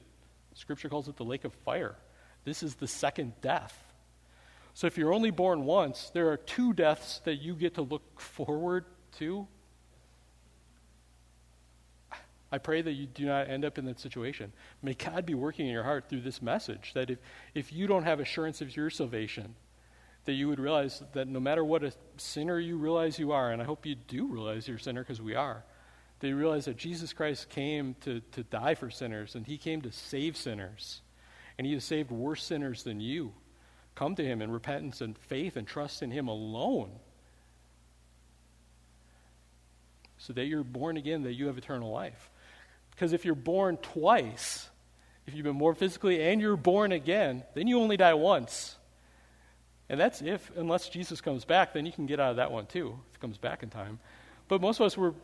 [0.54, 1.96] Scripture calls it the lake of fire.
[2.44, 3.76] This is the second death.
[4.74, 8.20] So if you're only born once, there are two deaths that you get to look
[8.20, 8.84] forward
[9.18, 9.48] to.
[12.52, 14.52] I pray that you do not end up in that situation.
[14.82, 17.18] May God be working in your heart through this message that if,
[17.54, 19.56] if you don't have assurance of your salvation,
[20.28, 23.62] that you would realize that no matter what a sinner you realize you are, and
[23.62, 25.64] I hope you do realize you're a sinner because we are,
[26.20, 29.80] that you realize that Jesus Christ came to, to die for sinners, and he came
[29.80, 31.00] to save sinners.
[31.56, 33.32] And he has saved worse sinners than you.
[33.94, 36.90] Come to Him in repentance and faith and trust in Him alone.
[40.18, 42.28] So that you're born again, that you have eternal life.
[42.90, 44.68] Because if you're born twice,
[45.26, 48.74] if you've been born physically and you're born again, then you only die once.
[49.88, 52.66] And that's if, unless Jesus comes back, then you can get out of that one
[52.66, 53.98] too, if he comes back in time.
[54.48, 55.14] But most of us were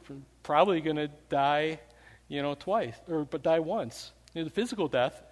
[0.42, 1.80] probably going to die,
[2.28, 4.12] you know, twice, or but die once.
[4.34, 5.22] You know, the physical death,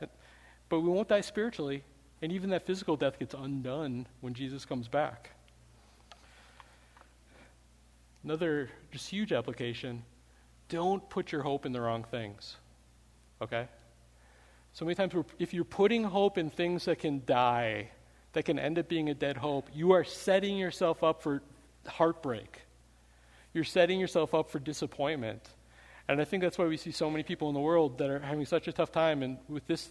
[0.69, 1.83] but we won't die spiritually
[2.23, 5.31] And even that physical death gets undone when Jesus comes back.
[8.23, 10.05] Another just huge application
[10.69, 12.57] don't put your hope in the wrong things.
[13.43, 13.69] Okay?
[14.73, 17.91] So many times, if you're putting hope in things that can die,
[18.33, 21.43] that can end up being a dead hope, you are setting yourself up for
[21.87, 22.63] heartbreak.
[23.53, 25.49] You're setting yourself up for disappointment.
[26.09, 28.19] And I think that's why we see so many people in the world that are
[28.19, 29.91] having such a tough time, and with this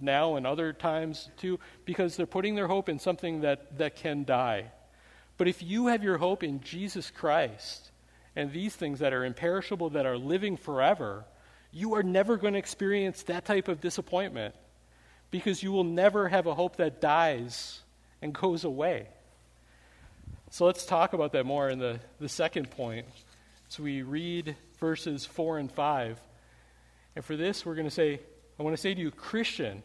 [0.00, 4.24] now and other times too, because they're putting their hope in something that, that can
[4.24, 4.66] die.
[5.36, 7.90] But if you have your hope in Jesus Christ
[8.34, 11.24] and these things that are imperishable, that are living forever,
[11.72, 14.54] you are never going to experience that type of disappointment
[15.30, 17.80] because you will never have a hope that dies
[18.22, 19.08] and goes away.
[20.50, 23.06] So let's talk about that more in the, the second point.
[23.68, 26.20] So we read verses 4 and 5.
[27.16, 28.20] And for this, we're going to say,
[28.58, 29.82] I want to say to you, Christian,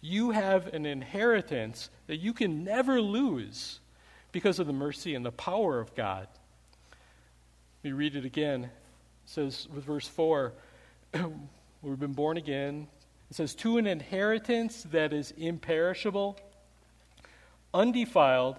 [0.00, 3.80] you have an inheritance that you can never lose
[4.30, 6.28] because of the mercy and the power of God.
[7.82, 8.64] We read it again.
[8.64, 8.70] It
[9.26, 10.52] says with verse 4
[11.82, 12.86] We've been born again.
[13.30, 16.38] It says, To an inheritance that is imperishable,
[17.72, 18.58] undefiled,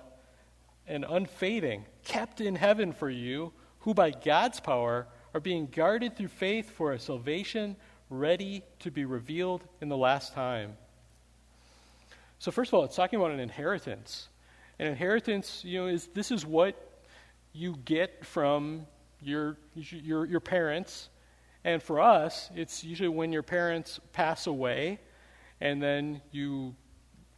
[0.87, 6.29] and unfading, kept in heaven for you, who by God's power are being guarded through
[6.29, 7.75] faith for a salvation
[8.09, 10.77] ready to be revealed in the last time.
[12.39, 14.27] So, first of all, it's talking about an inheritance.
[14.77, 16.75] An inheritance, you know, is this is what
[17.53, 18.85] you get from
[19.21, 21.09] your, your, your parents
[21.65, 24.99] and for us, it's usually when your parents pass away,
[25.59, 26.75] and then you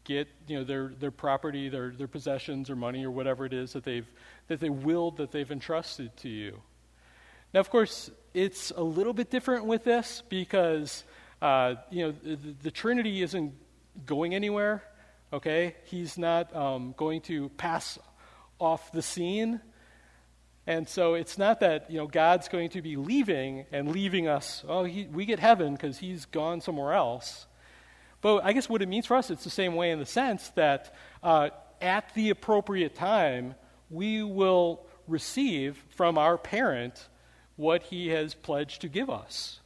[0.04, 3.72] get you know their their property, their their possessions or money or whatever it is
[3.72, 4.06] that they've
[4.50, 6.62] that they willed that they've entrusted to you.
[7.54, 11.06] Now, of course, it's a little bit different with this because
[11.42, 13.54] uh, you know the, the, Trinity isn't
[14.06, 14.84] going anywhere.
[15.32, 17.98] Okay, He's not um, going to pass
[18.60, 19.62] off the scene.
[20.68, 24.66] And so it's not that, you know, God's going to be leaving and leaving us,
[24.68, 27.48] oh, he, we get heaven because he's gone somewhere else.
[28.20, 30.50] But I guess what it means for us, it's the same way in the sense
[30.50, 31.52] that uh,
[31.82, 33.56] at the appropriate time,
[33.90, 37.08] we will receive from our parent
[37.56, 39.62] what he has pledged to give us.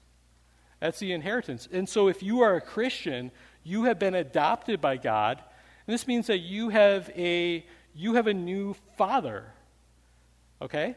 [0.80, 1.68] That's the inheritance.
[1.72, 3.32] And so if you are a Christian,
[3.64, 5.42] you have been adopted by God.
[5.88, 9.46] And this means that you have a, you have a new father
[10.62, 10.96] Okay?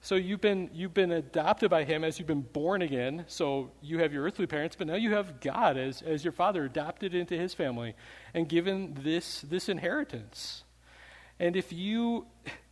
[0.00, 3.24] So you've been, you've been adopted by him as you've been born again.
[3.28, 6.64] So you have your earthly parents, but now you have God as, as your father,
[6.64, 7.94] adopted into his family
[8.34, 10.62] and given this, this inheritance.
[11.40, 12.26] And if you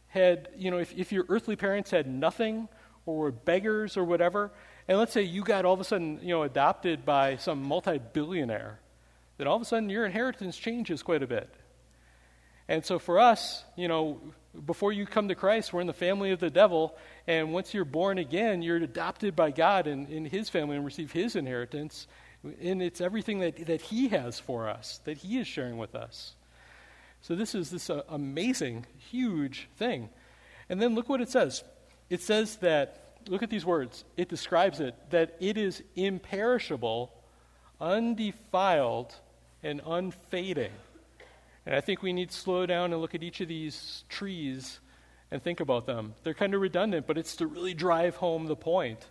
[0.09, 2.69] had, you know, if, if your earthly parents had nothing
[3.05, 4.53] or were beggars or whatever,
[4.87, 7.99] and let's say you got all of a sudden, you know, adopted by some multi
[7.99, 8.79] billionaire,
[9.39, 11.53] then all of a sudden your inheritance changes quite a bit.
[12.69, 14.21] And so for us, you know,
[14.67, 16.97] before you come to Christ, we're in the family of the devil.
[17.27, 21.13] And once you're born again, you're adopted by God and in his family and receive
[21.13, 22.07] his inheritance.
[22.61, 26.35] And it's everything that, that he has for us, that he is sharing with us.
[27.23, 30.11] So this is this uh, amazing, huge thing.
[30.69, 31.65] And then look what it says.
[32.11, 34.05] It says that, look at these words.
[34.17, 37.13] It describes it, that it is imperishable,
[37.81, 39.15] undefiled,
[39.63, 40.73] and unfading.
[41.67, 44.81] And I think we need to slow down and look at each of these trees
[45.31, 46.15] and think about them.
[46.23, 49.07] They're kind of redundant, but it's to really drive home the point.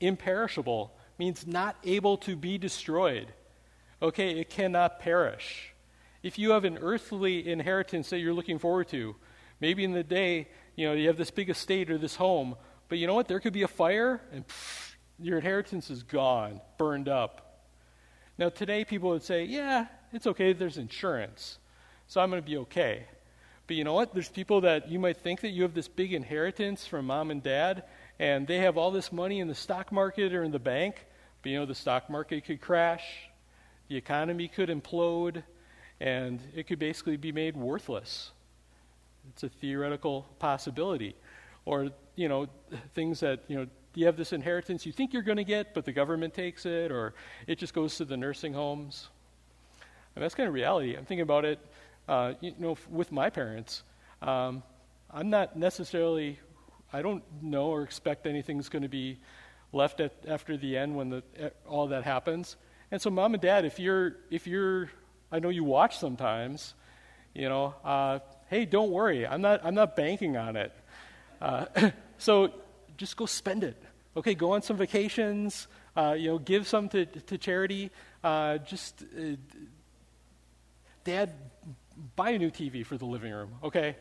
[0.00, 3.32] Imperishable means not able to be destroyed.
[4.00, 5.74] Okay, it cannot perish.
[6.22, 9.14] If you have an earthly inheritance that you're looking forward to,
[9.60, 12.56] maybe in the day, you know, you have this big estate or this home,
[12.88, 13.28] but you know what?
[13.28, 14.44] There could be a fire and
[15.18, 17.64] your inheritance is gone, burned up.
[18.38, 21.58] Now, today people would say, yeah, it's okay, there's insurance,
[22.06, 23.04] so I'm going to be okay.
[23.66, 24.14] But you know what?
[24.14, 27.42] There's people that you might think that you have this big inheritance from mom and
[27.42, 27.84] dad,
[28.18, 31.06] and they have all this money in the stock market or in the bank,
[31.42, 33.04] but you know, the stock market could crash,
[33.88, 35.42] the economy could implode,
[36.00, 38.30] and it could basically be made worthless.
[39.30, 41.14] It's a theoretical possibility.
[41.64, 42.46] Or, you know,
[42.94, 45.84] things that, you know, you have this inheritance you think you're going to get, but
[45.84, 47.14] the government takes it, or
[47.46, 49.08] it just goes to the nursing homes.
[50.14, 50.96] And that's kind of reality.
[50.96, 51.58] I'm thinking about it,
[52.08, 53.82] uh, you know, with my parents.
[54.22, 54.62] Um,
[55.10, 56.38] I'm not necessarily,
[56.92, 59.18] I don't know or expect anything's going to be
[59.72, 61.22] left at, after the end when the,
[61.66, 62.56] all that happens.
[62.90, 64.90] And so, mom and dad, if you're, if you're,
[65.30, 66.74] I know you watch sometimes,
[67.34, 70.72] you know, uh, hey, don't worry, I'm not, I'm not banking on it.
[71.40, 71.66] Uh,
[72.18, 72.52] so
[72.96, 73.80] just go spend it.
[74.16, 75.68] Okay, go on some vacations.
[75.96, 77.90] Uh, you know, give some to, to charity.
[78.22, 79.36] Uh, just uh,
[81.08, 81.32] Dad,
[82.16, 83.96] buy a new TV for the living room, okay?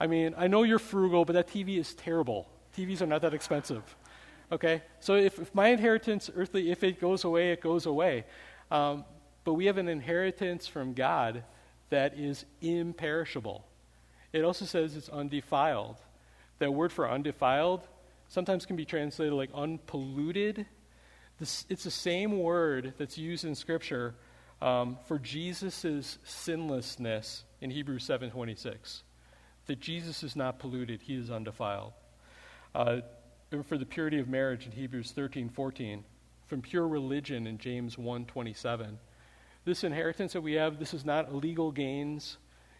[0.00, 2.48] I mean, I know you're frugal, but that TV is terrible.
[2.74, 3.82] TVs are not that expensive.
[4.50, 4.80] Okay?
[5.00, 8.24] So if, if my inheritance, earthly, if it goes away, it goes away.
[8.70, 9.04] Um,
[9.44, 11.44] but we have an inheritance from God
[11.90, 13.66] that is imperishable.
[14.32, 15.96] It also says it's undefiled.
[16.58, 17.86] That word for undefiled
[18.28, 20.64] sometimes can be translated like unpolluted.
[21.38, 24.14] This, it's the same word that's used in Scripture
[24.60, 29.02] um, for Jesus' sinlessness in Hebrews 7.26.
[29.66, 31.92] That Jesus is not polluted, he is undefiled.
[32.74, 33.00] Uh,
[33.66, 36.02] for the purity of marriage in Hebrews 13.14.
[36.46, 38.96] From pure religion in James 1.27.
[39.64, 42.38] This inheritance that we have, this is not illegal gains.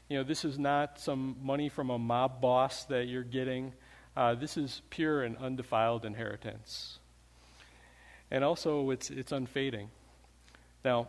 [0.09, 3.75] You know, this is not some money from a mob boss that you're getting.
[4.17, 6.99] Uh, this is pure and undefiled inheritance.
[8.31, 9.91] And also, it's, it's unfading.
[10.85, 11.09] Now,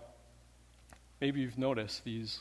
[1.22, 2.39] maybe you've noticed these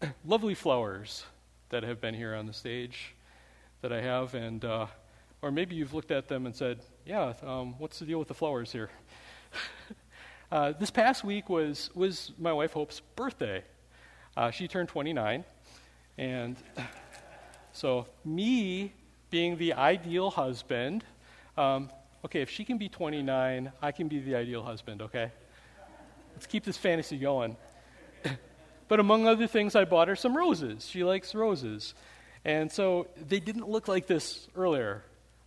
[0.24, 1.24] lovely flowers
[1.70, 3.14] that have been here on the stage
[3.82, 4.86] that I have, and uh,
[5.42, 8.34] or maybe you've looked at them and said, "Yeah, um, what's the deal with the
[8.34, 8.90] flowers here?"
[10.52, 13.64] uh, this past week was was my wife Hope's birthday.
[14.36, 15.44] Uh, she turned 29,
[16.16, 16.56] and
[17.72, 18.92] so me
[19.30, 21.04] being the ideal husband.
[21.56, 21.90] Um,
[22.24, 25.02] okay, if she can be 29, I can be the ideal husband.
[25.02, 25.32] Okay,
[26.34, 27.56] let's keep this fantasy going.
[28.88, 30.86] But among other things, I bought her some roses.
[30.86, 31.94] She likes roses.
[32.44, 35.02] And so they didn't look like this earlier.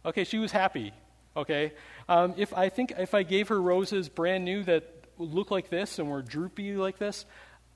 [0.05, 0.93] Okay, she was happy.
[1.35, 1.71] Okay,
[2.09, 4.83] um, if I think if I gave her roses brand new that
[5.17, 7.25] look like this and were droopy like this,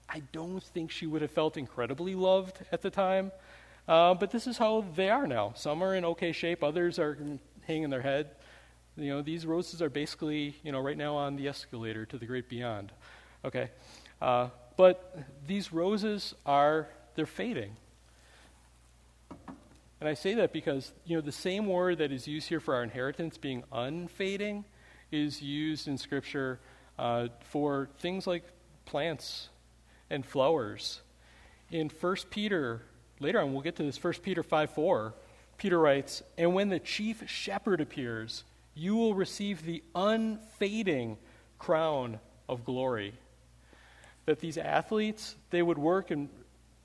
[0.10, 3.32] I don't think she would have felt incredibly loved at the time.
[3.88, 5.54] Uh, but this is how they are now.
[5.56, 7.18] Some are in okay shape, others are
[7.62, 8.32] hanging their head.
[8.98, 12.26] You know, these roses are basically, you know, right now on the escalator to the
[12.26, 12.92] great beyond.
[13.46, 13.70] Okay,
[14.22, 15.18] uh, but
[15.48, 17.76] these roses are they're fading.
[20.00, 22.76] And I say that because, you know, the same word that is used here for
[22.76, 24.66] our inheritance being unfading
[25.12, 26.60] is used in Scripture
[27.00, 28.44] uh, for things like
[28.86, 29.50] plants
[30.10, 31.02] and flowers.
[31.72, 32.82] In 1 Peter,
[33.20, 35.14] later on we'll get to this, 1 Peter 5 4,
[35.58, 38.44] Peter writes, And when the chief shepherd appears,
[38.76, 41.18] you will receive the unfading
[41.58, 42.20] crown
[42.50, 43.14] of glory.
[44.26, 46.30] That these athletes, they would work and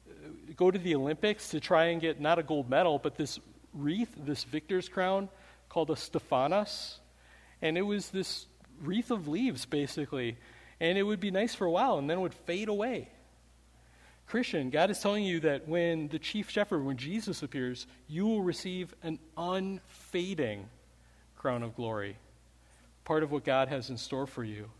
[0.09, 3.38] uh, go to the Olympics to try and get not a gold medal, but this
[3.72, 5.28] wreath, this victor's crown
[5.68, 6.99] called a Stephanos.
[7.62, 8.47] And it was this
[8.82, 10.36] wreath of leaves, basically.
[10.80, 13.09] And it would be nice for a while and then it would fade away.
[14.26, 18.43] Christian, God is telling you that when the chief shepherd, when Jesus appears, you will
[18.43, 20.68] receive an unfading
[21.36, 22.16] crown of glory.
[23.05, 24.70] Part of what God has in store for you.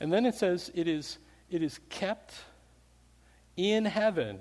[0.00, 1.18] And then it says it is,
[1.50, 2.34] it is kept
[3.56, 4.38] in heaven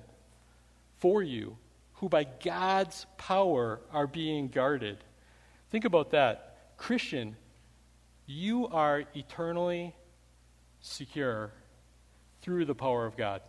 [0.98, 1.58] for you,
[1.94, 4.98] who by God's power are being guarded.
[5.70, 6.76] Think about that.
[6.78, 7.36] Christian,
[8.26, 9.96] you are eternally
[10.82, 11.52] secure
[12.42, 13.42] through the power of God.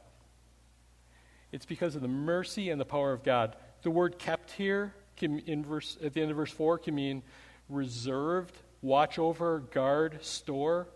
[1.52, 3.56] It's because of the mercy and the power of God.
[3.82, 7.22] The word kept here can, in verse, at the end of verse 4 can mean
[7.68, 10.88] reserved, watch over, guard, store.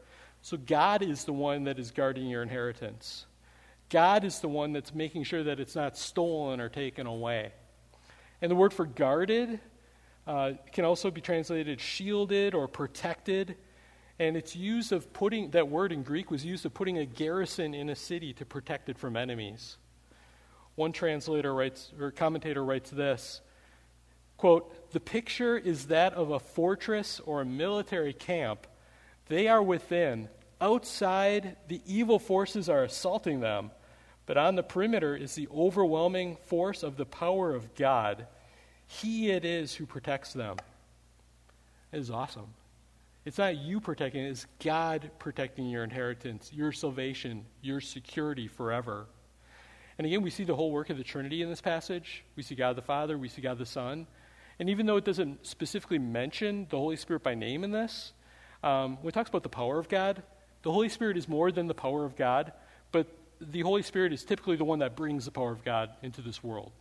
[0.43, 3.27] So God is the one that is guarding your inheritance.
[3.89, 7.53] God is the one that's making sure that it's not stolen or taken away.
[8.41, 9.61] And the word for guarded
[10.27, 13.57] uh, can also be translated shielded or protected.
[14.19, 17.73] And it's used of putting, that word in Greek was used of putting a garrison
[17.73, 19.77] in a city to protect it from enemies.
[20.75, 23.43] One translator writes, or commentator writes this
[24.37, 28.67] quote, The picture is that of a fortress or a military camp.
[29.33, 30.29] They are within.
[30.61, 33.71] Outside, the evil forces are assaulting them.
[34.27, 38.27] But on the perimeter is the overwhelming force of the power of God.
[38.87, 40.59] He it is who protects them.
[41.93, 42.49] It is awesome.
[43.25, 49.07] It's not you protecting, it's God protecting your inheritance, your salvation, your security forever.
[49.97, 52.23] And again, we see the whole work of the Trinity in this passage.
[52.37, 54.07] We see God the Father, we see God the Son.
[54.59, 58.13] And even though it doesn't specifically mention the Holy Spirit by name in this,
[58.63, 60.23] um, when it talks about the power of God,
[60.63, 62.53] the Holy Spirit is more than the power of God,
[62.93, 63.07] but
[63.41, 66.43] the Holy Spirit is typically the one that brings the power of God into this
[66.43, 66.73] world,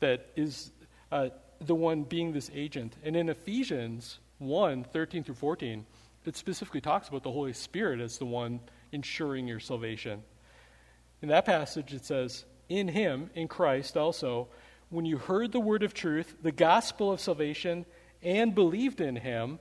[0.00, 0.70] that is
[1.10, 1.28] uh,
[1.60, 2.94] the one being this agent.
[3.02, 5.86] And in Ephesians 1 13 through 14,
[6.26, 8.60] it specifically talks about the Holy Spirit as the one
[8.92, 10.22] ensuring your salvation.
[11.22, 14.48] In that passage, it says, In Him, in Christ also,
[14.90, 17.86] when you heard the word of truth, the gospel of salvation,
[18.22, 19.58] and believed in Him,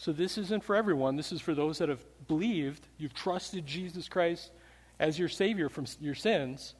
[0.00, 4.08] so this isn't for everyone, this is for those that have believed, you've trusted Jesus
[4.08, 4.52] Christ
[5.00, 6.76] as your Savior from your sins,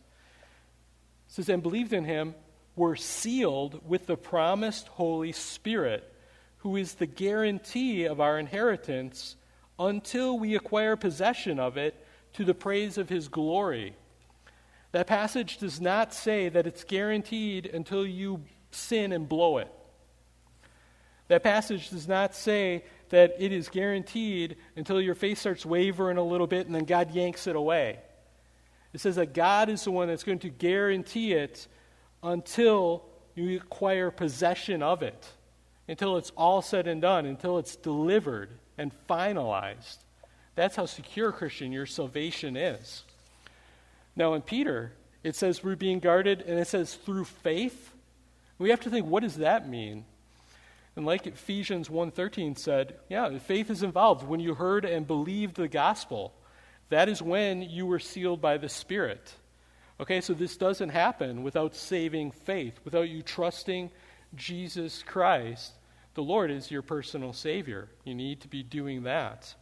[1.26, 2.36] says, and believed in him,
[2.76, 6.14] were sealed with the promised Holy Spirit,
[6.58, 9.34] who is the guarantee of our inheritance
[9.80, 13.96] until we acquire possession of it to the praise of his glory.
[14.92, 19.72] That passage does not say that it's guaranteed until you sin and blow it.
[21.26, 26.22] That passage does not say that it is guaranteed until your faith starts wavering a
[26.22, 27.98] little bit and then God yanks it away.
[28.92, 31.66] It says that God is the one that's going to guarantee it
[32.22, 33.04] until
[33.34, 35.26] you acquire possession of it,
[35.86, 39.98] until it's all said and done, until it's delivered and finalized.
[40.54, 43.04] That's how secure, Christian, your salvation is.
[44.16, 44.92] Now, in Peter,
[45.22, 47.92] it says we're being guarded, and it says through faith.
[48.58, 50.04] We have to think, what does that mean?
[50.98, 54.26] And like Ephesians 1.13 said, yeah, faith is involved.
[54.26, 56.34] When you heard and believed the gospel,
[56.88, 59.32] that is when you were sealed by the Spirit.
[60.00, 63.92] Okay, so this doesn't happen without saving faith, without you trusting
[64.34, 65.70] Jesus Christ.
[66.14, 67.88] The Lord is your personal Savior.
[68.02, 69.54] You need to be doing that.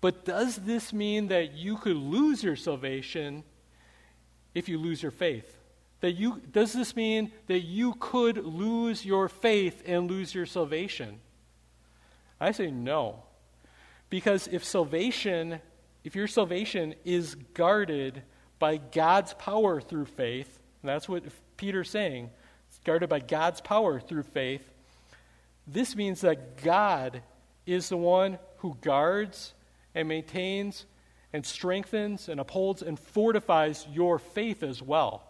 [0.00, 3.42] But does this mean that you could lose your salvation
[4.54, 5.52] if you lose your faith?
[6.00, 11.20] That you, does this mean that you could lose your faith and lose your salvation?
[12.40, 13.22] I say no.
[14.08, 15.60] Because if salvation,
[16.02, 18.22] if your salvation is guarded
[18.58, 21.24] by God's power through faith, that's what
[21.56, 22.30] Peter's saying,
[22.68, 24.62] it's guarded by God's power through faith,
[25.66, 27.22] this means that God
[27.66, 29.52] is the one who guards
[29.94, 30.86] and maintains
[31.32, 35.22] and strengthens and upholds and fortifies your faith as well.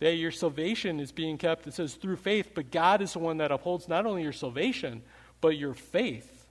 [0.00, 3.38] That your salvation is being kept, it says through faith, but God is the one
[3.38, 5.02] that upholds not only your salvation,
[5.40, 6.46] but your faith.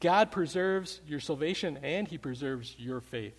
[0.00, 3.34] God preserves your salvation and He preserves your faith.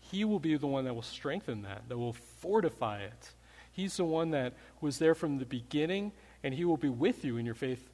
[0.00, 3.30] He will be the one that will strengthen that, that will fortify it.
[3.72, 7.36] He's the one that was there from the beginning, and He will be with you
[7.36, 7.88] in your faith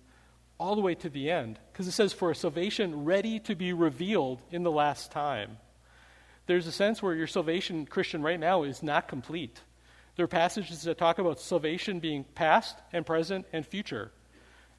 [0.59, 1.59] all the way to the end.
[1.73, 5.59] Because it says, for a salvation ready to be revealed in the last time.
[6.49, 9.61] There's a sense where your salvation, Christian, right now is not complete.
[10.17, 14.13] There are passages that talk about salvation being past and present and future.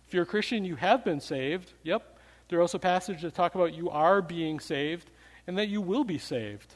[0.07, 1.73] If you're a Christian, you have been saved.
[1.83, 2.17] Yep.
[2.47, 5.11] There are also passages that talk about you are being saved
[5.45, 6.73] and that you will be saved.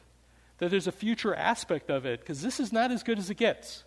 [0.60, 3.38] That there's a future aspect of it, because this is not as good as it
[3.38, 3.86] gets.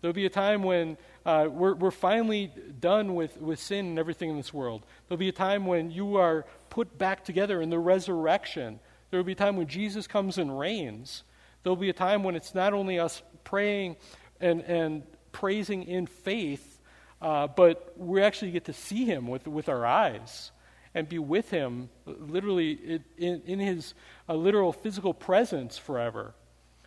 [0.00, 4.30] There'll be a time when uh, we're, we're finally done with, with sin and everything
[4.30, 4.86] in this world.
[5.06, 8.80] There'll be a time when you are put back together in the resurrection.
[9.12, 11.22] There will be a time when Jesus comes and reigns.
[11.62, 13.96] There'll be a time when it's not only us praying
[14.40, 15.02] and, and
[15.32, 16.80] praising in faith,
[17.20, 20.50] uh, but we actually get to see him with, with our eyes
[20.94, 23.92] and be with him literally in, in his
[24.30, 26.32] uh, literal physical presence forever.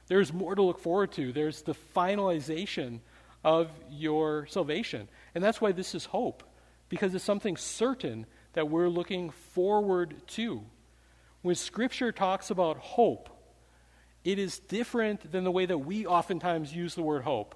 [0.07, 1.31] There's more to look forward to.
[1.31, 3.01] There's the finalization
[3.43, 5.09] of your salvation.
[5.35, 6.41] And that's why this is hope,
[6.89, 10.63] because it's something certain that we're looking forward to.
[11.45, 13.29] When Scripture talks about hope,
[14.23, 17.53] it is different than the way that we oftentimes use the word hope.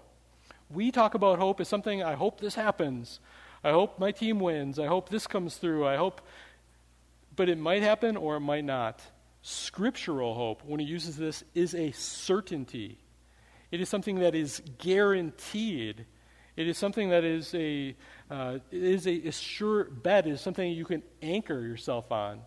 [0.69, 3.19] We talk about hope as something, I hope this happens.
[3.63, 4.77] I hope my team wins.
[4.77, 5.87] I hope this comes through.
[5.87, 6.21] I hope.
[7.35, 9.01] But it might happen or it might not.
[9.41, 12.99] Scriptural hope, when he uses this, is a certainty.
[13.71, 16.05] It is something that is guaranteed.
[16.55, 17.95] It is something that is a,
[18.29, 20.27] uh, it is a, a sure bet.
[20.27, 22.41] It is something you can anchor yourself on.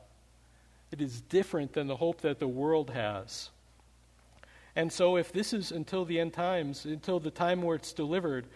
[0.92, 3.50] It is different than the hope that the world has.
[4.76, 8.46] And so, if this is until the end times, until the time where it's delivered,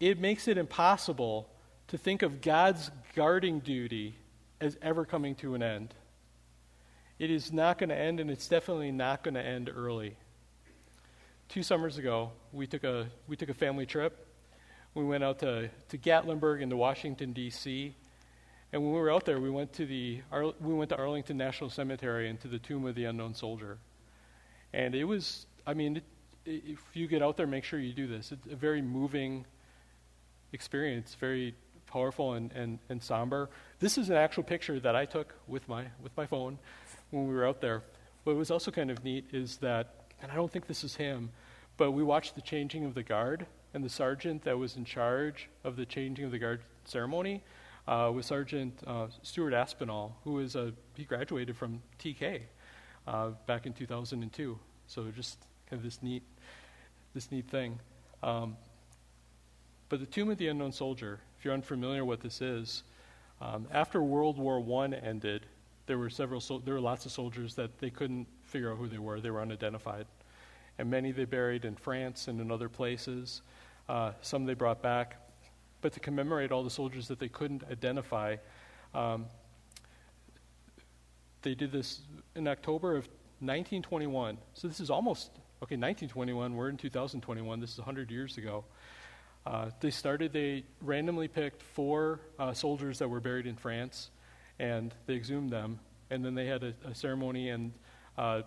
[0.00, 1.48] it makes it impossible
[1.88, 4.16] to think of God's guarding duty
[4.60, 5.94] as ever coming to an end.
[7.18, 10.16] It is not going to end, and it's definitely not going to end early
[11.48, 14.26] two summers ago, we took a, we took a family trip.
[14.94, 17.94] We went out to, to Gatlinburg to Washington, D.C.
[18.74, 20.20] And when we were out there, we went, to the,
[20.60, 23.78] we went to Arlington National Cemetery and to the Tomb of the Unknown Soldier.
[24.72, 26.04] And it was, I mean, it,
[26.44, 28.32] if you get out there, make sure you do this.
[28.32, 29.46] It's a very moving
[30.52, 31.54] experience, very
[31.86, 33.48] powerful and, and, and somber.
[33.78, 36.58] This is an actual picture that I took with my, with my phone
[37.12, 37.84] when we were out there.
[38.24, 41.30] What was also kind of neat is that and I don't think this is him,
[41.76, 45.48] but we watched the changing of the guard, and the sergeant that was in charge
[45.62, 47.42] of the changing of the guard ceremony
[47.86, 52.42] uh, was Sergeant uh, Stuart Aspinall, who is a, he graduated from TK
[53.06, 54.58] uh, back in 2002.
[54.86, 56.22] So just kind of this neat,
[57.14, 57.78] this neat thing.
[58.22, 58.56] Um,
[59.88, 62.82] but the Tomb of the Unknown Soldier, if you're unfamiliar what this is,
[63.40, 65.46] um, after World War I ended,
[65.86, 68.88] there were several, so, there were lots of soldiers that they couldn't figure out who
[68.88, 69.20] they were.
[69.20, 70.06] They were unidentified.
[70.78, 73.42] And many they buried in France and in other places.
[73.88, 75.16] Uh, some they brought back.
[75.84, 78.36] But to commemorate all the soldiers that they couldn't identify,
[78.94, 79.26] um,
[81.42, 82.00] they did this
[82.34, 83.04] in October of
[83.40, 84.38] 1921.
[84.54, 85.26] So this is almost,
[85.62, 86.54] okay, 1921.
[86.54, 87.60] We're in 2021.
[87.60, 88.64] This is 100 years ago.
[89.44, 94.08] Uh, they started, they randomly picked four uh, soldiers that were buried in France,
[94.58, 95.78] and they exhumed them.
[96.08, 97.74] And then they had a, a ceremony, and
[98.16, 98.40] uh,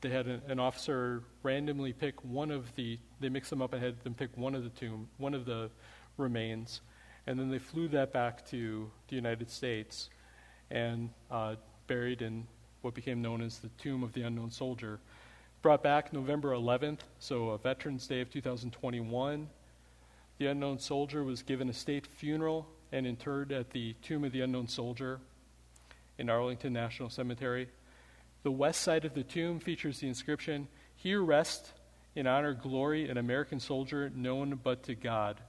[0.00, 3.80] they had a, an officer randomly pick one of the, they mixed them up and
[3.80, 5.70] had them pick one of the tomb, one of the
[6.20, 6.80] remains.
[7.26, 10.10] And then they flew that back to the United States
[10.70, 11.56] and uh,
[11.86, 12.46] buried in
[12.82, 15.00] what became known as the Tomb of the Unknown Soldier.
[15.62, 19.48] Brought back November 11th, so a Veterans Day of 2021.
[20.38, 24.40] The unknown soldier was given a state funeral and interred at the Tomb of the
[24.40, 25.20] Unknown Soldier
[26.16, 27.68] in Arlington National Cemetery.
[28.42, 31.72] The west side of the tomb features the inscription, Here rest
[32.14, 35.40] in honor, glory, an American soldier known but to God.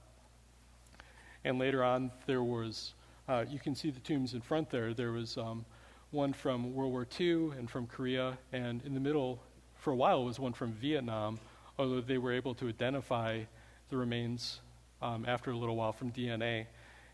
[1.44, 2.94] And later on, there was,
[3.28, 4.94] uh, you can see the tombs in front there.
[4.94, 5.64] There was um,
[6.10, 9.42] one from World War II and from Korea, and in the middle,
[9.76, 11.40] for a while, was one from Vietnam,
[11.78, 13.40] although they were able to identify
[13.88, 14.60] the remains
[15.00, 16.66] um, after a little while from DNA.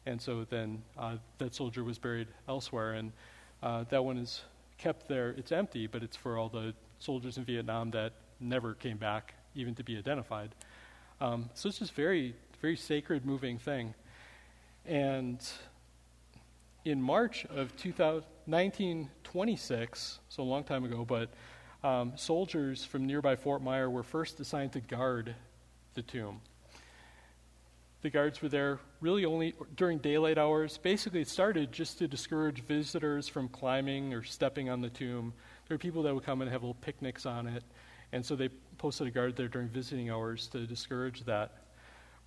[0.04, 3.12] And so then uh, that soldier was buried elsewhere, and
[3.62, 4.42] uh, that one is
[4.78, 5.30] kept there.
[5.30, 9.74] It's empty, but it's for all the soldiers in Vietnam that never came back, even
[9.74, 10.54] to be identified.
[11.20, 13.94] Um, so it's just very, very sacred, moving thing.
[14.86, 15.40] And
[16.84, 21.28] in March of 2000, 1926, so a long time ago, but
[21.84, 25.34] um, soldiers from nearby Fort Myer were first assigned to guard
[25.92, 26.40] the tomb.
[28.00, 30.78] The guards were there really only during daylight hours.
[30.78, 35.34] Basically, it started just to discourage visitors from climbing or stepping on the tomb.
[35.68, 37.64] There were people that would come and have little picnics on it,
[38.12, 38.48] and so they
[38.78, 41.64] posted a guard there during visiting hours to discourage that.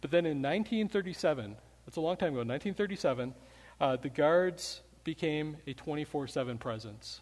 [0.02, 1.56] But then in 1937,
[1.91, 3.33] that's a long time ago, 1937,
[3.81, 7.19] uh, the guards became a 24 7 presence.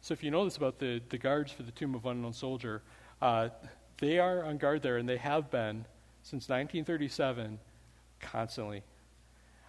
[0.00, 2.82] So if you know this about the, the guards for the Tomb of Unknown Soldier,
[3.22, 3.50] uh,
[3.98, 5.84] they are on guard there, and they have been
[6.22, 7.60] since 1937
[8.18, 8.82] constantly.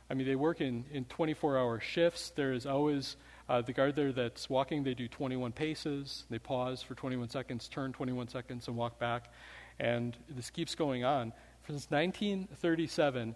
[0.10, 2.32] I mean, they work in, in 24 hour shifts.
[2.32, 3.16] There is always
[3.48, 6.24] uh, the guard there that's walking, they do 21 paces.
[6.32, 9.32] They pause for 21 seconds, turn 21 seconds, and walk back.
[9.80, 11.32] And this keeps going on.
[11.68, 13.36] Since 1937,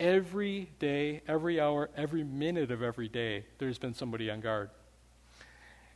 [0.00, 4.70] every day, every hour, every minute of every day, there's been somebody on guard.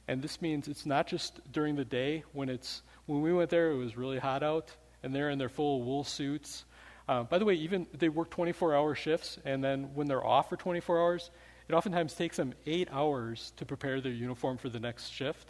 [0.09, 3.71] And this means it's not just during the day when it's when we went there,
[3.71, 4.73] it was really hot out
[5.03, 6.65] and they're in their full wool suits.
[7.09, 10.49] Uh, by the way, even they work 24 hour shifts, and then when they're off
[10.49, 11.31] for 24 hours,
[11.69, 15.49] it oftentimes takes them eight hours to prepare their uniform for the next shift.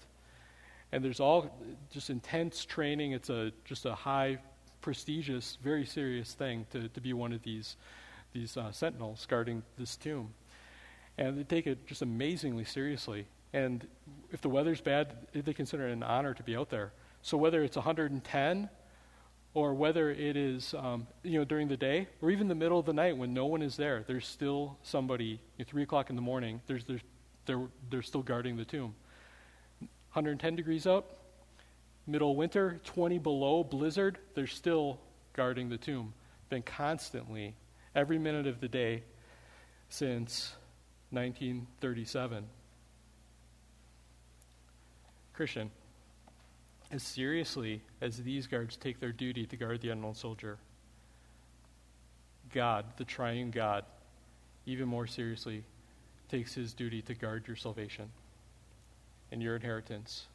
[0.92, 1.50] And there's all
[1.90, 3.12] just intense training.
[3.12, 4.38] It's a just a high,
[4.80, 7.76] prestigious, very serious thing to, to be one of these
[8.33, 10.33] these uh, sentinels guarding this tomb.
[11.18, 13.26] And they take it just amazingly seriously.
[13.53, 13.87] And
[14.30, 16.93] if the weather's bad, they consider it an honor to be out there.
[17.20, 18.68] So whether it's 110
[19.55, 22.87] or whether it is um, you know during the day or even the middle of
[22.87, 26.61] the night when no one is there there's still somebody 3 o'clock in the morning
[26.66, 27.01] there's, there's,
[27.47, 28.95] they're, they're still guarding the tomb
[29.80, 31.07] 110 degrees out
[32.07, 34.99] middle winter 20 below blizzard they're still
[35.35, 36.14] guarding the tomb
[36.49, 37.55] been constantly
[37.95, 39.03] every minute of the day
[39.88, 40.55] since
[41.11, 42.45] 1937
[45.34, 45.70] christian
[46.93, 50.59] as seriously as these guards take their duty to guard the unknown soldier,
[52.53, 53.84] God, the triune God,
[54.66, 55.64] even more seriously
[56.28, 58.11] takes his duty to guard your salvation
[59.32, 60.26] and your inheritance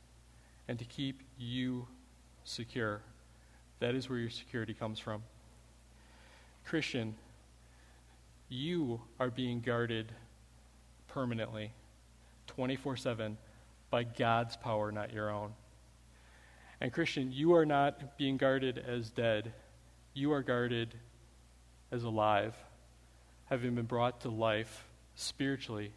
[0.67, 1.87] and to keep you
[2.43, 3.01] secure.
[3.79, 5.21] That is where your security comes from.
[6.65, 7.15] Christian,
[8.49, 10.11] you are being guarded
[11.07, 11.71] permanently,
[12.47, 13.37] 24 7,
[13.89, 15.51] by God's power, not your own.
[16.79, 19.53] And, Christian, you are not being guarded as dead,
[20.13, 20.93] you are guarded
[21.91, 22.55] as alive,
[23.45, 24.85] having been brought to life
[25.15, 25.91] spiritually,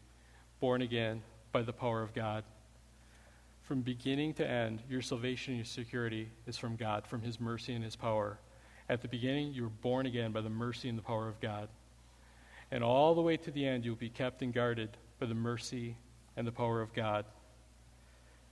[0.61, 1.23] born again
[1.53, 2.45] by the power of God.
[3.63, 7.75] From beginning to end, your salvation and your security is from God, from His mercy
[7.75, 8.39] and His power.
[8.89, 11.69] At the beginning, you were born again by the mercy and the power of God.
[12.73, 15.97] And all the way to the end, you'll be kept and guarded by the mercy
[16.37, 17.25] and the power of God.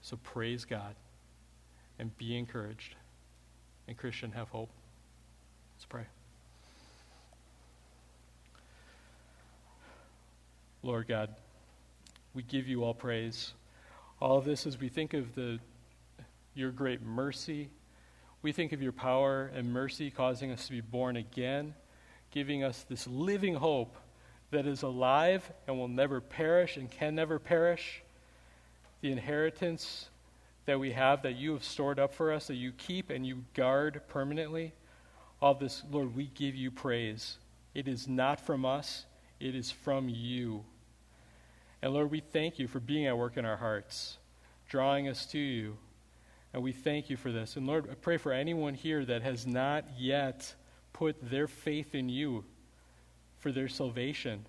[0.01, 0.95] So praise God
[1.97, 2.95] and be encouraged.
[3.87, 4.69] And Christian, have hope.
[5.75, 6.05] Let's pray.
[10.83, 11.35] Lord God,
[12.33, 13.53] we give you all praise.
[14.21, 15.59] All of this as we think of the,
[16.53, 17.69] your great mercy.
[18.41, 21.73] We think of your power and mercy causing us to be born again,
[22.31, 23.97] giving us this living hope
[24.51, 28.01] that is alive and will never perish and can never perish.
[29.01, 30.09] The inheritance
[30.65, 33.43] that we have that you have stored up for us, that you keep and you
[33.53, 34.73] guard permanently.
[35.41, 37.37] All this, Lord, we give you praise.
[37.73, 39.05] It is not from us,
[39.39, 40.63] it is from you.
[41.81, 44.17] And Lord, we thank you for being at work in our hearts,
[44.67, 45.77] drawing us to you.
[46.53, 47.55] And we thank you for this.
[47.55, 50.53] And Lord, I pray for anyone here that has not yet
[50.93, 52.43] put their faith in you
[53.39, 54.45] for their salvation.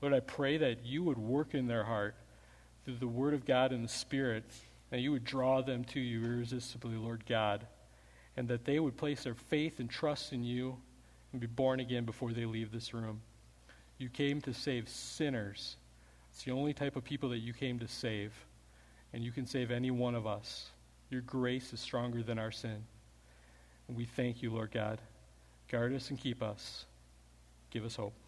[0.00, 2.14] Lord, I pray that you would work in their heart
[2.84, 4.44] through the Word of God and the Spirit,
[4.90, 7.66] and you would draw them to you irresistibly, Lord God,
[8.36, 10.76] and that they would place their faith and trust in you
[11.32, 13.20] and be born again before they leave this room.
[13.98, 15.76] You came to save sinners.
[16.32, 18.32] It's the only type of people that you came to save,
[19.12, 20.70] and you can save any one of us.
[21.10, 22.84] Your grace is stronger than our sin.
[23.88, 25.00] And we thank you, Lord God.
[25.70, 26.84] Guard us and keep us.
[27.70, 28.27] Give us hope.